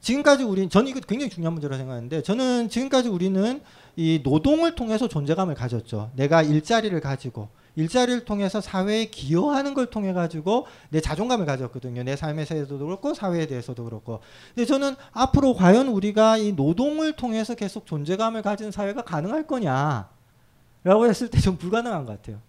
[0.02, 3.62] 지금까지 우리 저는 이거 굉장히 중요한 문제라고 생각하는데 저는 지금까지 우리는
[3.96, 6.10] 이 노동을 통해서 존재감을 가졌죠.
[6.16, 12.02] 내가 일자리를 가지고 일자리를 통해서 사회에 기여하는 걸 통해 가지고 내 자존감을 가졌거든요.
[12.02, 14.20] 내 삶에서도 그렇고 사회에 대해서도 그렇고.
[14.54, 21.28] 근데 저는 앞으로 과연 우리가 이 노동을 통해서 계속 존재감을 가진 사회가 가능할 거냐라고 했을
[21.28, 22.40] 때 좀 불가능한 것 같아요.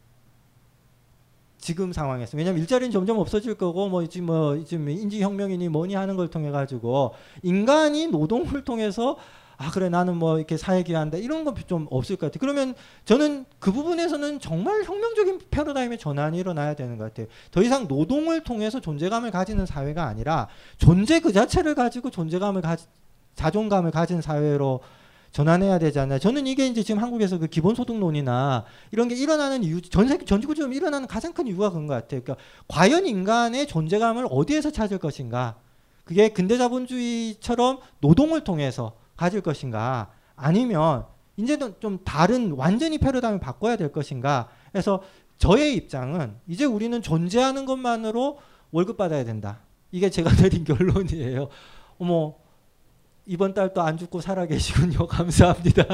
[1.63, 6.17] 지금 상황에서 왜냐하면 일자리는 점점 없어질 거고 뭐 지금 뭐 지금 인지 혁명이니 뭐니 하는
[6.17, 9.15] 걸 통해 가지고 인간이 노동을 통해서
[9.55, 12.39] 아 그래 나는 뭐 이렇게 사회 기여한다 이런 건 좀 없을 것 같아요.
[12.41, 17.27] 그러면 저는 그 부분에서는 정말 혁명적인 패러다임의 전환이 일어나야 되는 것 같아요.
[17.51, 22.75] 더 이상 노동을 통해서 존재감을 가지는 사회가 아니라 존재 그 자체를 가지고 존재감을 가
[23.35, 24.81] 자존감을 가진 사회로
[25.33, 26.19] 전환해야 되잖아요.
[26.19, 31.07] 저는 이게 이제 지금 한국에서 그 기본소득론이나 이런 게 일어나는 이유, 전 세계 전지구적으로 일어나는
[31.07, 32.21] 가장 큰 이유가 그런 것 같아요.
[32.21, 35.55] 그러니까 과연 인간의 존재감을 어디에서 찾을 것인가?
[36.03, 40.11] 그게 근대 자본주의처럼 노동을 통해서 가질 것인가?
[40.35, 41.05] 아니면
[41.37, 44.49] 이제는 좀 다른 완전히 패러다임을 바꿔야 될 것인가?
[44.71, 45.01] 그래서
[45.39, 48.37] 저의 입장은 이제 우리는 존재하는 것만으로
[48.69, 49.61] 월급 받아야 된다.
[49.91, 51.49] 이게 제가 내린 결론이에요.
[51.97, 52.35] 어머
[53.25, 55.07] 이번 달또안 죽고 살아 계시군요.
[55.07, 55.85] 감사합니다.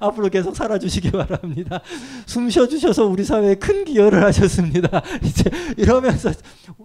[0.00, 1.80] 앞으로 계속 살아 주시기 바랍니다.
[2.26, 5.02] 숨 쉬어 주셔서 우리 사회에 큰 기여를 하셨습니다.
[5.24, 6.30] 이제 이러면서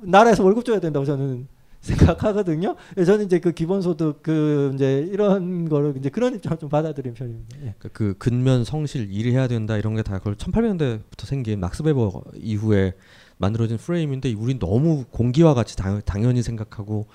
[0.02, 1.48] 나라에서 월급 줘야 된다고 저는
[1.82, 2.76] 생각하거든요.
[2.94, 7.58] 그래서 저는 이제 그 기본소득 그 이제 이런 거를 이제 그런 입장을 좀 받아들인 편입니다.
[7.58, 7.76] 예.
[7.78, 12.94] 그러니까 그 근면 성실 일해야 된다 이런 게 다 그걸 1800년대부터 생긴 막스 베버 이후에
[13.38, 17.12] 만들어진 프레임인데 우린 너무 공기와 같이 당, 당연히 생각하고 상,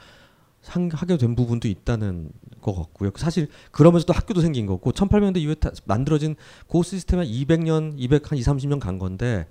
[0.69, 3.11] 하게 된 부분도 있다는 것 같고요.
[3.17, 6.37] 사실 그러면서 또 학교도 생긴 거고 1800년대 이후에 다 만들어진
[6.69, 9.47] 그 시스템은 200년, 200, 한 2, 30년 간 건데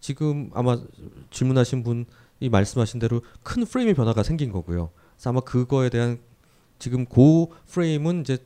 [0.00, 0.78] 지금 아마
[1.30, 4.90] 질문하신 분이 말씀하신 대로 큰 프레임의 변화가 생긴 거고요.
[5.16, 6.18] 그래서 아마 그거에 대한
[6.78, 8.38] 지금 그 프레임은 이제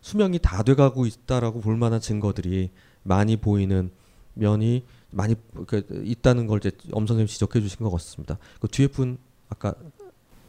[0.00, 2.70] 수명이 다 돼가고 있다라고 볼 만한 증거들이
[3.02, 3.90] 많이 보이는
[4.34, 5.36] 면이 많이
[5.66, 8.38] 그, 있다는 걸 이제 엄 선생님 지적해 주신 것 같습니다.
[8.60, 9.74] 그 뒤에 분 아까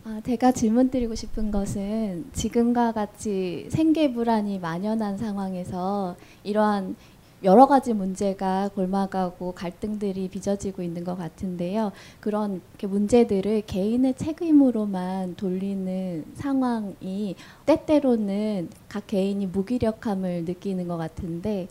[0.07, 6.95] 아, 제가 질문 드리고 싶은 것은 지금과 같이 생계 불안이 만연한 상황에서 이러한
[7.43, 11.91] 여러 가지 문제가 골마가고 갈등들이 빚어지고 있는 것 같은데요.
[12.19, 17.35] 그런 문제들을 개인의 책임으로만 돌리는 상황이
[17.65, 21.67] 때때로는 각 개인이 무기력함을 느끼는 것 같은데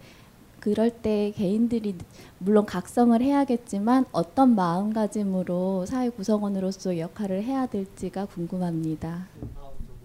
[0.64, 1.94] 그럴 때 개인들이
[2.38, 9.28] 물론 각성을 해야겠지만 어떤 마음가짐으로 사회 구성원으로서 역할을 해야 될지가 궁금합니다.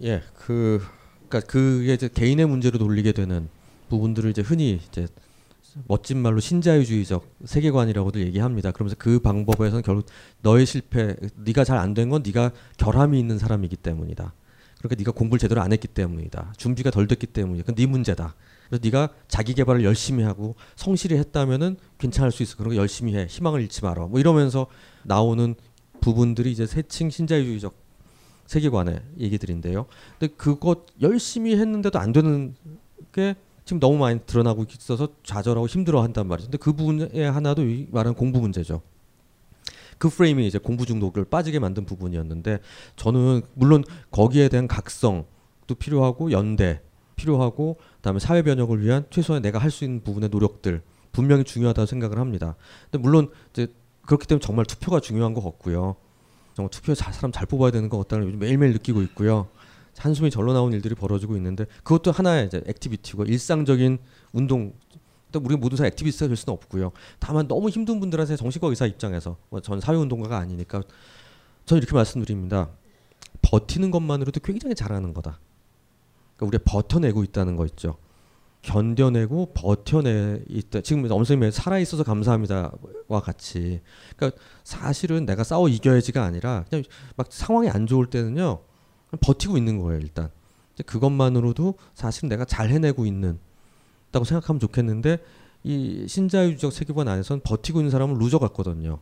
[0.02, 0.82] 예, 그
[1.30, 3.48] 그러니까 그게 이제 개인의 문제로 돌리게 되는
[3.88, 5.06] 부분들을 이제 흔히 이제
[5.88, 8.70] 멋진 말로 신자유주의적 세계관이라고도 얘기합니다.
[8.70, 10.06] 그러면서 그 방법에서는 결국
[10.42, 14.34] 너의 실패, 네가 잘 안 된 건 네가 결함이 있는 사람이기 때문이다.
[14.80, 16.54] 그러니까 네가 공부를 제대로 안 했기 때문이다.
[16.56, 17.64] 준비가 덜 됐기 때문이다.
[17.64, 18.34] 그건 네 문제다.
[18.68, 22.56] 그래서 네가 자기 개발을 열심히 하고 성실히 했다면은 괜찮을 수 있어.
[22.56, 23.26] 그런 거 열심히 해.
[23.28, 24.06] 희망을 잃지 마라.
[24.06, 24.66] 뭐 이러면서
[25.02, 25.54] 나오는
[26.00, 27.74] 부분들이 이제 세칭 신자유주의적
[28.46, 29.86] 세계관의 얘기들인데요.
[30.18, 32.54] 근데 그것 열심히 했는데도 안 되는
[33.12, 36.46] 게 지금 너무 많이 드러나고 있어서 좌절하고 힘들어한단 말이죠.
[36.50, 38.80] 근데 그 부분에 하나도 이 말하는 공부 문제죠.
[40.00, 42.60] 그 프레임이 이제 공부 중독을 빠지게 만든 부분이었는데
[42.96, 46.80] 저는 물론 거기에 대한 각성도 필요하고 연대
[47.16, 50.80] 필요하고 그다음에 사회 변혁을 위한 최소한 내가 할 수 있는 부분의 노력들
[51.12, 52.56] 분명히 중요하다고 생각을 합니다.
[52.90, 53.68] 근데 물론 이제
[54.06, 55.96] 그렇기 때문에 정말 투표가 중요한 것 같고요.
[56.54, 59.48] 정말 투표에 잘, 사람 잘 뽑아야 되는 것 같다는 요즘 매일매일 느끼고 있고요.
[59.98, 63.98] 한숨이 절로 나온 일들이 벌어지고 있는데 그것도 하나의 이제 액티비티고 일상적인
[64.32, 64.98] 운동 또
[65.38, 66.92] 우리 모두 다 액티비스트가 될 수는 없고요.
[67.18, 70.82] 다만 너무 힘든 분들한테 정신과 의사 입장에서 뭐전 사회운동가가 아니니까
[71.66, 72.70] 저는 이렇게 말씀드립니다.
[73.42, 75.38] 버티는 것만으로도 굉장히 잘하는 거다.
[76.36, 77.96] 그러니까 우리가 버텨내고 있다는 거 있죠.
[78.62, 80.80] 견뎌내고 버텨내 있다.
[80.82, 83.80] 지금 엄선님의 살아 있어서 감사합니다와 같이.
[84.16, 86.84] 그러니까 사실은 내가 싸워 이겨야지가 아니라 그냥
[87.16, 88.60] 막 상황이 안 좋을 때는요
[89.20, 90.30] 버티고 있는 거예요 일단.
[90.86, 93.38] 그것만으로도 사실 내가 잘 해내고 있는
[94.10, 95.18] 다고 생각하면 좋겠는데
[95.62, 98.98] 이 신자유주의적 세계관 안에서는 버티고 있는 사람은 루저 같거든요.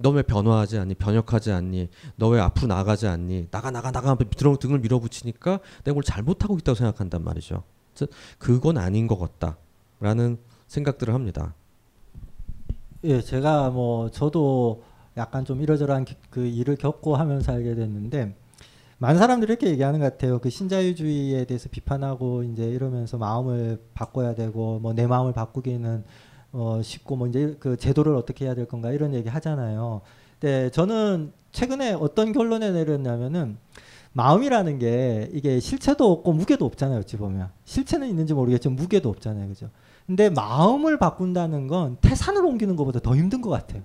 [0.00, 0.94] 너 왜 변화하지 않니?
[0.94, 1.88] 변혁하지 않니?
[2.16, 3.48] 너 왜 앞으로 나가지 않니?
[3.50, 4.16] 나가 나가 나가
[4.60, 7.64] 등을 밀어붙이니까 내가 뭘 잘못하고 있다고 생각한단 말이죠.
[8.38, 10.38] 그건 아닌 것 같다라는
[10.68, 11.54] 생각들을 합니다.
[13.04, 14.82] 예, 제가 뭐 저도
[15.16, 18.36] 약간 좀 이러저러한 그 일을 겪고 하면서 알게 됐는데
[18.98, 20.40] 많은 사람들이 이렇게 얘기하는 것 같아요.
[20.40, 26.04] 그 신자유주의에 대해서 비판하고 이제 이러면서 마음을 바꿔야 되고 뭐 내 마음을 바꾸기는
[26.52, 30.00] 어 쉽고 뭐 이제 그 제도를 어떻게 해야 될 건가 이런 얘기 하잖아요.
[30.40, 33.58] 근데 저는 최근에 어떤 결론에 내렸냐면은
[34.14, 36.98] 마음이라는 게 이게 실체도 없고 무게도 없잖아요.
[37.00, 39.46] 어찌 보면 실체는 있는지 모르겠지만 무게도 없잖아요.
[39.48, 39.70] 그죠?
[40.06, 43.82] 근데 마음을 바꾼다는 건 태산을 옮기는 것보다 더 힘든 것 같아요.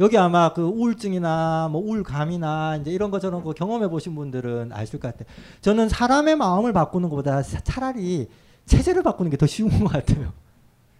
[0.00, 5.00] 여기 아마 그 우울증이나 뭐 우울감이나 이제 이런 거 저런 거 경험해 보신 분들은 아실
[5.00, 5.28] 것 같아요.
[5.60, 8.28] 저는 사람의 마음을 바꾸는 것보다 차라리
[8.66, 10.32] 체제를 바꾸는 게 더 쉬운 것 같아요.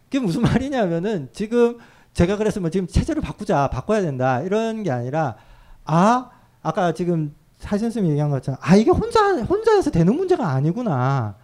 [0.06, 1.78] 그게 무슨 말이냐면은 지금
[2.14, 5.36] 제가 그래서 뭐 지금 체제를 바꾸자, 바꿔야 된다 이런 게 아니라
[5.84, 6.30] 아
[6.62, 11.34] 아까 지금 사진 선생님이 얘기한 것처럼 아 이게 혼자 혼자여서 되는 문제가 아니구나라는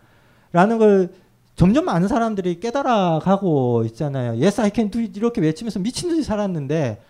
[0.79, 1.13] 걸
[1.57, 4.31] 점점 많은 사람들이 깨달아가고 있잖아요.
[4.33, 7.01] Yes, I can do it 이렇게 외치면서 미친 듯이 살았는데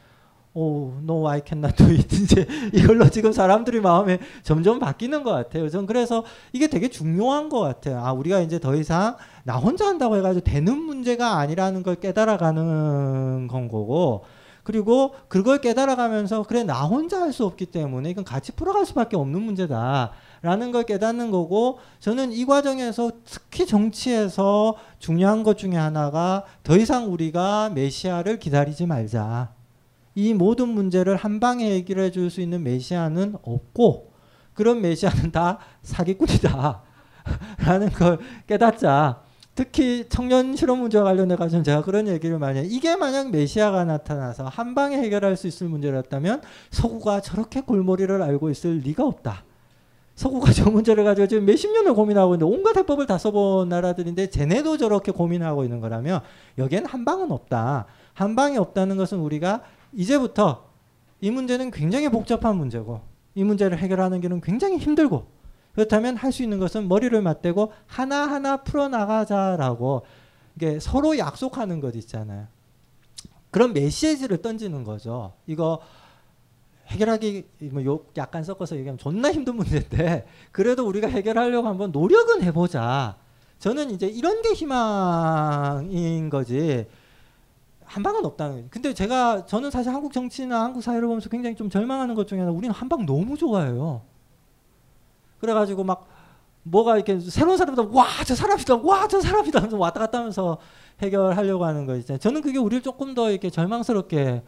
[0.57, 2.15] 오, no, I cannot do it.
[2.15, 5.69] 이제 이걸로 지금 사람들이 마음에 점점 바뀌는 것 같아요.
[5.69, 7.99] 전 그래서 이게 되게 중요한 것 같아요.
[7.99, 13.69] 아, 우리가 이제 더 이상 나 혼자 한다고 해가지고 되는 문제가 아니라는 걸 깨달아가는 건
[13.69, 14.25] 거고,
[14.63, 19.43] 그리고 그걸 깨달아가면서 그래 나 혼자 할 수 없기 때문에 이건 같이 풀어갈 수밖에 없는
[19.43, 26.77] 문제다 라는 걸 깨닫는 거고 저는 이 과정에서 특히 정치에서 중요한 것 중에 하나가 더
[26.77, 29.54] 이상 우리가 메시아를 기다리지 말자.
[30.15, 34.13] 이 모든 문제를 한 방에 해결해 줄 수 있는 메시아는 없고
[34.55, 36.83] 그런 메시아는 다 사기꾼이다.
[37.67, 39.23] 라는 걸 깨닫자.
[39.55, 42.69] 특히 청년 실업 문제와 관련해 가지고 제가 그런 얘기를 많이 해요.
[42.69, 48.79] 이게 만약 메시아가 나타나서 한 방에 해결할 수 있을 문제였다면 서구가 저렇게 골머리를 알고 있을
[48.79, 49.45] 리가 없다.
[50.17, 54.77] 서구가 저 문제를 가지고 지금 몇십 년을 고민하고 있는데 온갖 해법을 다 써본 나라들인데 쟤네도
[54.77, 56.21] 저렇게 고민하고 있는 거라면
[56.59, 57.87] 여기엔 한 방은 없다.
[58.13, 59.63] 한 방이 없다는 것은 우리가
[59.95, 60.71] 이제부터
[61.21, 63.03] 이 문제는 굉장히 복잡한 문제고
[63.35, 65.33] 이 문제를 해결하는 길은 굉장히 힘들고
[65.75, 70.05] 그렇다면 할 수 있는 것은 머리를 맞대고 하나하나 풀어나가자라고
[70.57, 72.47] 이게 서로 약속하는 것 있잖아요.
[73.51, 75.33] 그런 메시지를 던지는 거죠.
[75.47, 75.81] 이거
[76.89, 83.17] 해결하기 뭐 약간 섞어서 얘기하면 존나 힘든 문제인데 그래도 우리가 해결하려고 한번 노력은 해보자.
[83.59, 86.87] 저는 이제 이런 게 희망인 거지.
[87.85, 88.69] 한 방은 없다는 거예요.
[88.71, 92.51] 근데 제가 저는 사실 한국 정치나 한국 사회를 보면서 굉장히 좀 절망하는 것 중에 하나
[92.51, 94.03] 우리는 한방 너무 좋아해요.
[95.41, 96.07] 그래가지고 막
[96.63, 100.59] 뭐가 이렇게 새로운 사람이다 와 저 사람이다 와 저 사람이다 하면서 왔다 갔다 하면서
[101.03, 102.19] 해결하려고 하는 거 있잖아요.
[102.19, 104.43] 저는 그게 우리를 조금 더 이렇게 절망스럽게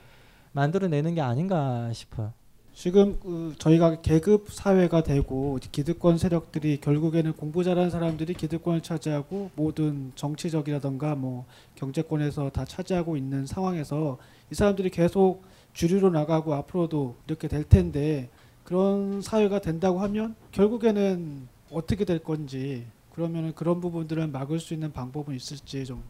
[0.52, 2.32] 만들어내는 게 아닌가 싶어요.
[2.76, 10.12] 지금 그 저희가 계급 사회가 되고 기득권 세력들이 결국에는 공부 잘하는 사람들이 기득권을 차지하고 모든
[10.14, 11.46] 정치적이라던가 뭐
[11.76, 14.18] 경제권에서 다 차지하고 있는 상황에서
[14.52, 18.28] 이 사람들이 계속 주류로 나가고 앞으로도 이렇게 될 텐데
[18.62, 25.34] 그런 사회가 된다고 하면 결국에는 어떻게 될 건지 그러면은 그런 부분들은 막을 수 있는 방법은
[25.34, 26.02] 있을지 좀.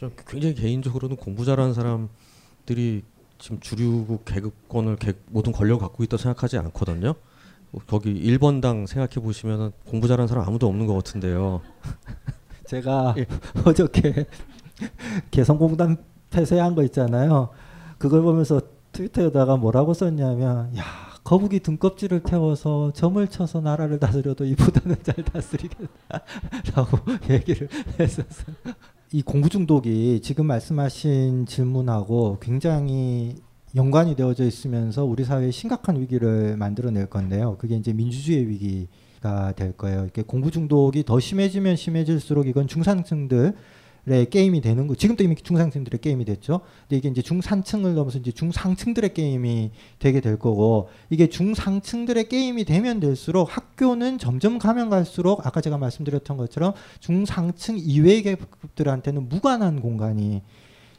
[0.00, 3.04] 저 굉장히 개인적으로는 공부 잘하는 사람들이
[3.38, 7.14] 지금 주류국 계급권을 개, 모든 권력을 갖고 있다 생각하지 않거든요.
[7.86, 11.60] 거기 1번당 생각해 보시면 공부 잘하는 사람 아무도 없는 것 같은데요.
[12.66, 13.26] 제가 예.
[13.64, 14.26] 어저께
[15.30, 15.96] 개성공단
[16.30, 17.50] 폐쇄한 거 있잖아요.
[17.98, 18.60] 그걸 보면서
[18.92, 20.84] 트위터에다가 뭐라고 썼냐면 야
[21.24, 26.98] 거북이 등껍질을 태워서 점을 쳐서 나라를 다스려도 이보다는 잘 다스리겠다라고
[27.30, 27.68] 얘기를
[28.00, 28.56] 했었어요.
[29.10, 33.36] 이 공부 중독이 지금 말씀하신 질문하고 굉장히
[33.74, 37.56] 연관이 되어져 있으면서 우리 사회에 심각한 위기를 만들어낼 건데요.
[37.58, 40.02] 그게 이제 민주주의 위기가 될 거예요.
[40.02, 43.54] 이렇게 공부 중독이 더 심해지면 심해질수록 이건 중산층들을
[44.30, 44.94] 게임이 되는 거.
[44.94, 46.60] 지금도 이미 중상층들의 게임이 됐죠.
[46.82, 53.00] 근데 이게 이제 중산층을 넘어서 이제 중상층들의 게임이 되게 될 거고 이게 중상층들의 게임이 되면
[53.00, 60.42] 될수록 학교는 점점 가면 갈수록 아까 제가 말씀드렸던 것처럼 중상층 이외의 계급들한테는 무관한 공간이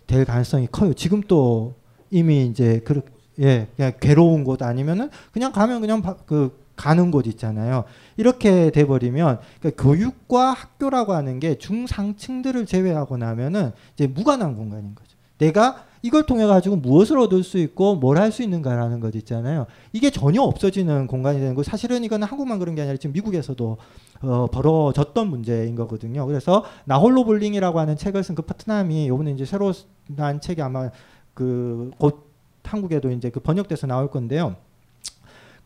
[0.07, 0.93] 될 가능성이 커요.
[0.93, 1.75] 지금 또
[2.09, 3.01] 이미 이제 그
[3.39, 7.83] 예, 그냥 괴로운 곳 아니면은 그냥 가면 그냥 바, 그 가는 곳 있잖아요.
[8.15, 15.09] 이렇게 돼버리면 그러니까 교육과 학교라고 하는 게 중상층들을 제외하고 나면은 이제 무관한 공간인 거죠.
[15.39, 19.65] 내가 이걸 통해 가지고 무엇을 얻을 수 있고 뭘 할 수 있는가라는 것 있잖아요.
[19.91, 21.63] 이게 전혀 없어지는 공간이 되는 거.
[21.63, 23.77] 사실은 이거는 한국만 그런 게 아니라 지금 미국에서도
[24.21, 26.25] 어, 벌어졌던 문제인 거거든요.
[26.25, 29.73] 그래서 나홀로 볼링이라고 하는 책을 쓴 그 파트남이 요번에 이제 새로
[30.07, 30.89] 난 책이 아마
[31.33, 32.29] 그 곧
[32.63, 34.55] 한국에도 이제 그 번역돼서 나올 건데요.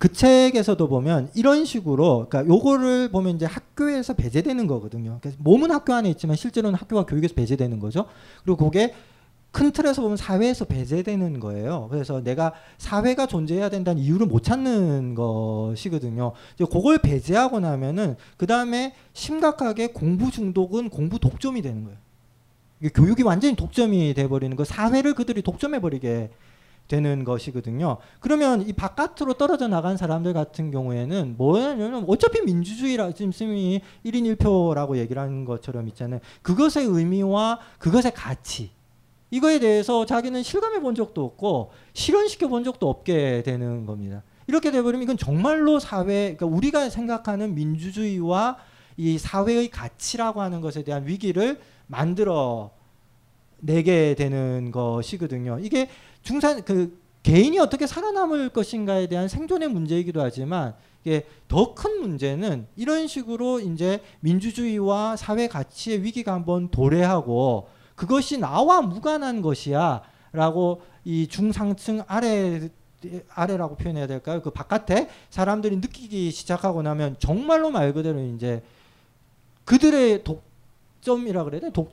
[0.03, 5.19] 그 책에서도 보면 이런 식으로 그러니까 요거를 보면 이제 학교에서 배제되는 거거든요.
[5.21, 8.07] 그래서 몸은 학교 안에 있지만 실제로는 학교와 교육에서 배제되는 거죠.
[8.43, 8.93] 그리고 그게
[9.51, 11.87] 큰 틀에서 보면 사회에서 배제되는 거예요.
[11.89, 16.33] 그래서 내가 사회가 존재해야 된다는 이유를 못 찾는 것이거든요.
[16.55, 21.97] 이제 그걸 배제하고 나면은 그 다음에 심각하게 공부 중독은 공부 독점이 되는 거예요.
[22.93, 26.29] 교육이 완전히 독점이 돼버리는 거, 사회를 그들이 독점해버리게
[26.87, 27.97] 되는 것이거든요.
[28.19, 34.97] 그러면 이 바깥으로 떨어져 나간 사람들 같은 경우에는 뭐냐면 어차피 민주주의라 지금 씀이 1인 1표라고
[34.97, 36.19] 얘기를 하는 것처럼 있잖아요.
[36.41, 38.71] 그것의 의미와 그것의 가치
[39.31, 44.21] 이거에 대해서 자기는 실감해 본 적도 없고 실현시켜 본 적도 없게 되는 겁니다.
[44.45, 48.57] 이렇게 돼버리면 이건 정말로 사회, 그러니까 우리가 생각하는 민주주의와
[48.97, 52.71] 이 사회의 가치라고 하는 것에 대한 위기를 만들어
[53.63, 55.57] 내게 되는 것이거든요.
[55.61, 55.89] 이게
[56.21, 63.07] 중산 그 개인이 어떻게 살아남을 것인가에 대한 생존의 문제이기도 하지만 이게 더 큰 문제는 이런
[63.07, 72.69] 식으로 이제 민주주의와 사회 가치의 위기가 한번 도래하고 그것이 나와 무관한 것이야라고 이 중상층 아래
[73.29, 74.41] 아래라고 표현해야 될까요?
[74.41, 78.61] 그 바깥에 사람들이 느끼기 시작하고 나면 정말로 말 그대로 이제
[79.65, 80.52] 그들의 독
[81.03, 81.71] 점이라 그래야 돼?
[81.71, 81.91] 독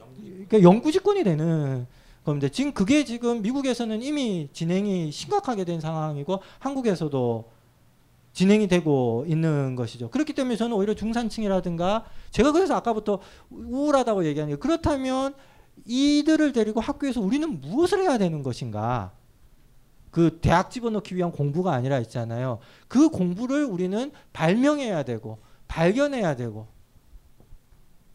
[0.48, 1.86] 그러니까 영구집권이 되는
[2.24, 2.48] 겁니다.
[2.48, 7.50] 지금 그게 지금 미국에서는 이미 진행이 심각하게 된 상황이고 한국에서도
[8.32, 10.10] 진행이 되고 있는 것이죠.
[10.10, 15.34] 그렇기 때문에 저는 오히려 중산층이라든가 제가 그래서 아까부터 우울하다고 얘기하는 게 그렇다면
[15.86, 19.12] 이들을 데리고 학교에서 우리는 무엇을 해야 되는 것인가?
[20.10, 22.58] 그 대학 집어넣기 위한 공부가 아니라 있잖아요.
[22.88, 25.38] 그 공부를 우리는 발명해야 되고
[25.68, 26.66] 발견해야 되고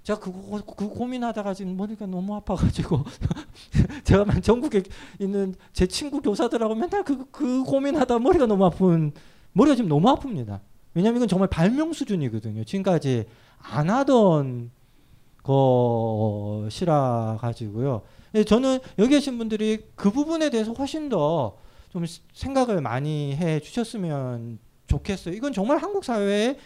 [0.05, 3.03] 제가 그거 그 고민하다가 지금 머리가 너무 아파가지고
[4.05, 4.83] 제가 전국에
[5.19, 9.11] 있는 제 친구 교사들하고 맨날 그, 그 고민하다 머리가 너무 아픈
[9.51, 10.61] 머리가 지금 너무 아픕니다.
[10.93, 12.63] 왜냐하면 이건 정말 발명 수준이거든요.
[12.63, 13.25] 지금까지
[13.57, 14.71] 안 하던
[15.43, 18.03] 것이라 가지고요.
[18.47, 22.03] 저는 여기 계신 분들이 그 부분에 대해서 훨씬 더 좀
[22.33, 25.33] 생각을 많이 해 주셨으면 좋겠어요.
[25.33, 26.57] 이건 정말 한국 사회의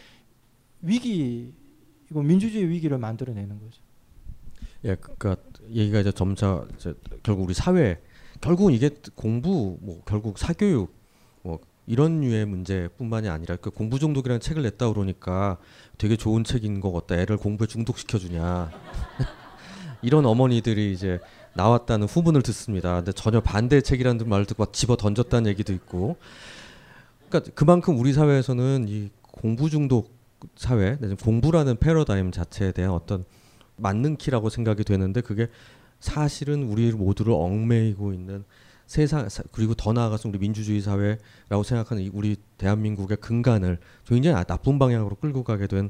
[0.81, 1.53] 위기,
[2.09, 3.81] 이거 민주주의 위기를 만들어내는 거죠.
[4.85, 5.37] 예, 그러니까
[5.69, 6.93] 얘기가 이제 점차 이제
[7.23, 7.99] 결국 우리 사회
[8.41, 10.93] 결국 이게 공부 뭐 결국 사교육
[11.43, 15.57] 뭐 이런 류의 문제뿐만이 아니라 그 공부 중독이라는 책을 냈다 그러니까
[15.97, 17.15] 되게 좋은 책인 것 같다.
[17.15, 18.71] 애를 공부에 중독시켜 주냐.
[20.01, 21.19] 이런 어머니들이 이제
[21.55, 22.95] 나왔다는 후문을 듣습니다.
[22.95, 26.15] 근데 전혀 반대 책이라는 말을 듣고 집어 던졌다는 얘기도 있고.
[27.27, 30.18] 그러니까 그만큼 우리 사회에서는 이 공부 중독
[30.55, 33.25] 사회, 공부라는 패러다임 자체에 대한 어떤
[33.77, 35.47] 만능키라고 생각이 되는데 그게
[35.99, 38.43] 사실은 우리 모두를 얽매이고 있는
[38.85, 45.43] 세상 그리고 더 나아가서 우리 민주주의 사회라고 생각하는 우리 대한민국의 근간을 굉장히 나쁜 방향으로 끌고
[45.43, 45.89] 가게 된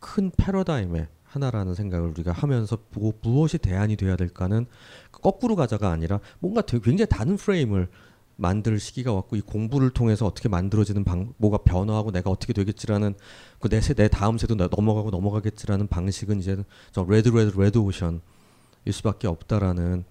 [0.00, 4.66] 큰 패러다임의 하나라는 생각을 우리가 하면서 뭐 무엇이 대안이 돼야 될까는
[5.12, 7.88] 거꾸로 가자가 아니라 뭔가 되게 굉장히 다른 프레임을
[8.40, 13.14] 만들 시기가 왔고 이 공부를 통해서 어떻게 만들어지는 방 뭐가 변화하고 내가 어떻게 되겠지라는
[13.58, 16.56] 그내내 내 다음 세대로 넘어가고 넘어가겠지라는 방식은 이제
[16.90, 18.20] 저 레드 레드 레드 오션일
[18.90, 20.04] 수밖에 없다라는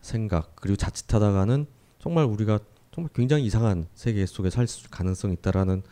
[0.00, 0.56] 생각.
[0.56, 1.66] 그리고 자칫하다가는
[1.98, 2.60] 정말 우리가
[2.92, 5.82] 정말 굉장히 이상한 세계 속에 살 가능성이 있다라는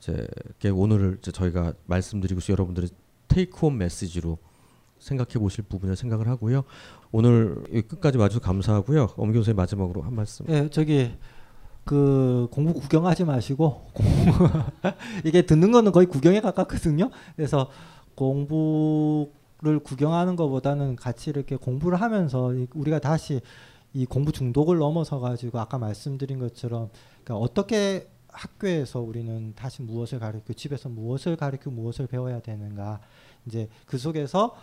[0.00, 0.28] 이제
[0.70, 2.88] 오늘 이제 저희가 말씀드리고 여러분들이
[3.28, 4.36] take-home message로
[5.00, 6.64] 생각해 보실 부분을 생각을 하고요.
[7.12, 9.10] 오늘 끝까지 와주셔서 감사하고요.
[9.16, 10.46] 엄기호 선생 마지막으로 한 말씀.
[10.48, 11.12] 예, 저기
[11.84, 13.90] 그 공부 구경하지 마시고
[15.24, 17.10] 이게 듣는 거는 거의 구경에 가깝거든요.
[17.34, 17.70] 그래서
[18.14, 23.40] 공부를 구경하는 것보다는 같이 이렇게 공부를 하면서 우리가 다시
[23.94, 26.90] 이 공부 중독을 넘어서 가지고 아까 말씀드린 것처럼
[27.24, 33.00] 그러니까 어떻게 학교에서 우리는 다시 무엇을 가르치고 집에서 무엇을 가르치고 무엇을 배워야 되는가
[33.46, 34.54] 이제 그 속에서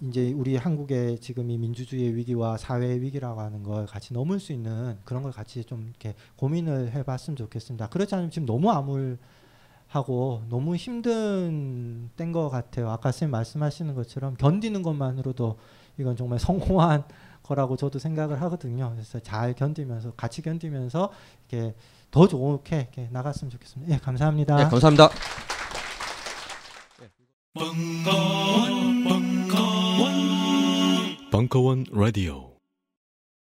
[0.00, 4.98] 이제 우리 한국의 지금 이 민주주의의 위기와 사회의 위기라고 하는 걸 같이 넘을 수 있는
[5.04, 7.88] 그런 걸 같이 좀 이렇게 고민을 해봤으면 좋겠습니다.
[7.88, 12.90] 그렇지 않으면 지금 너무 암울하고 너무 힘든 땐 것 같아요.
[12.90, 15.58] 아까 선생님 말씀하시는 것처럼 견디는 것만으로도
[15.98, 17.04] 이건 정말 성공한
[17.44, 18.90] 거라고 저도 생각을 하거든요.
[18.92, 21.12] 그래서 잘 견디면서 같이 견디면서
[21.48, 21.74] 이렇게
[22.10, 23.94] 더 좋게 이렇게 나갔으면 좋겠습니다.
[23.94, 24.56] 예, 감사합니다.
[24.56, 25.08] 네, 감사합니다.
[27.54, 29.83] 벙커원, 벙커원,
[31.30, 32.53] 벙커원 라디오.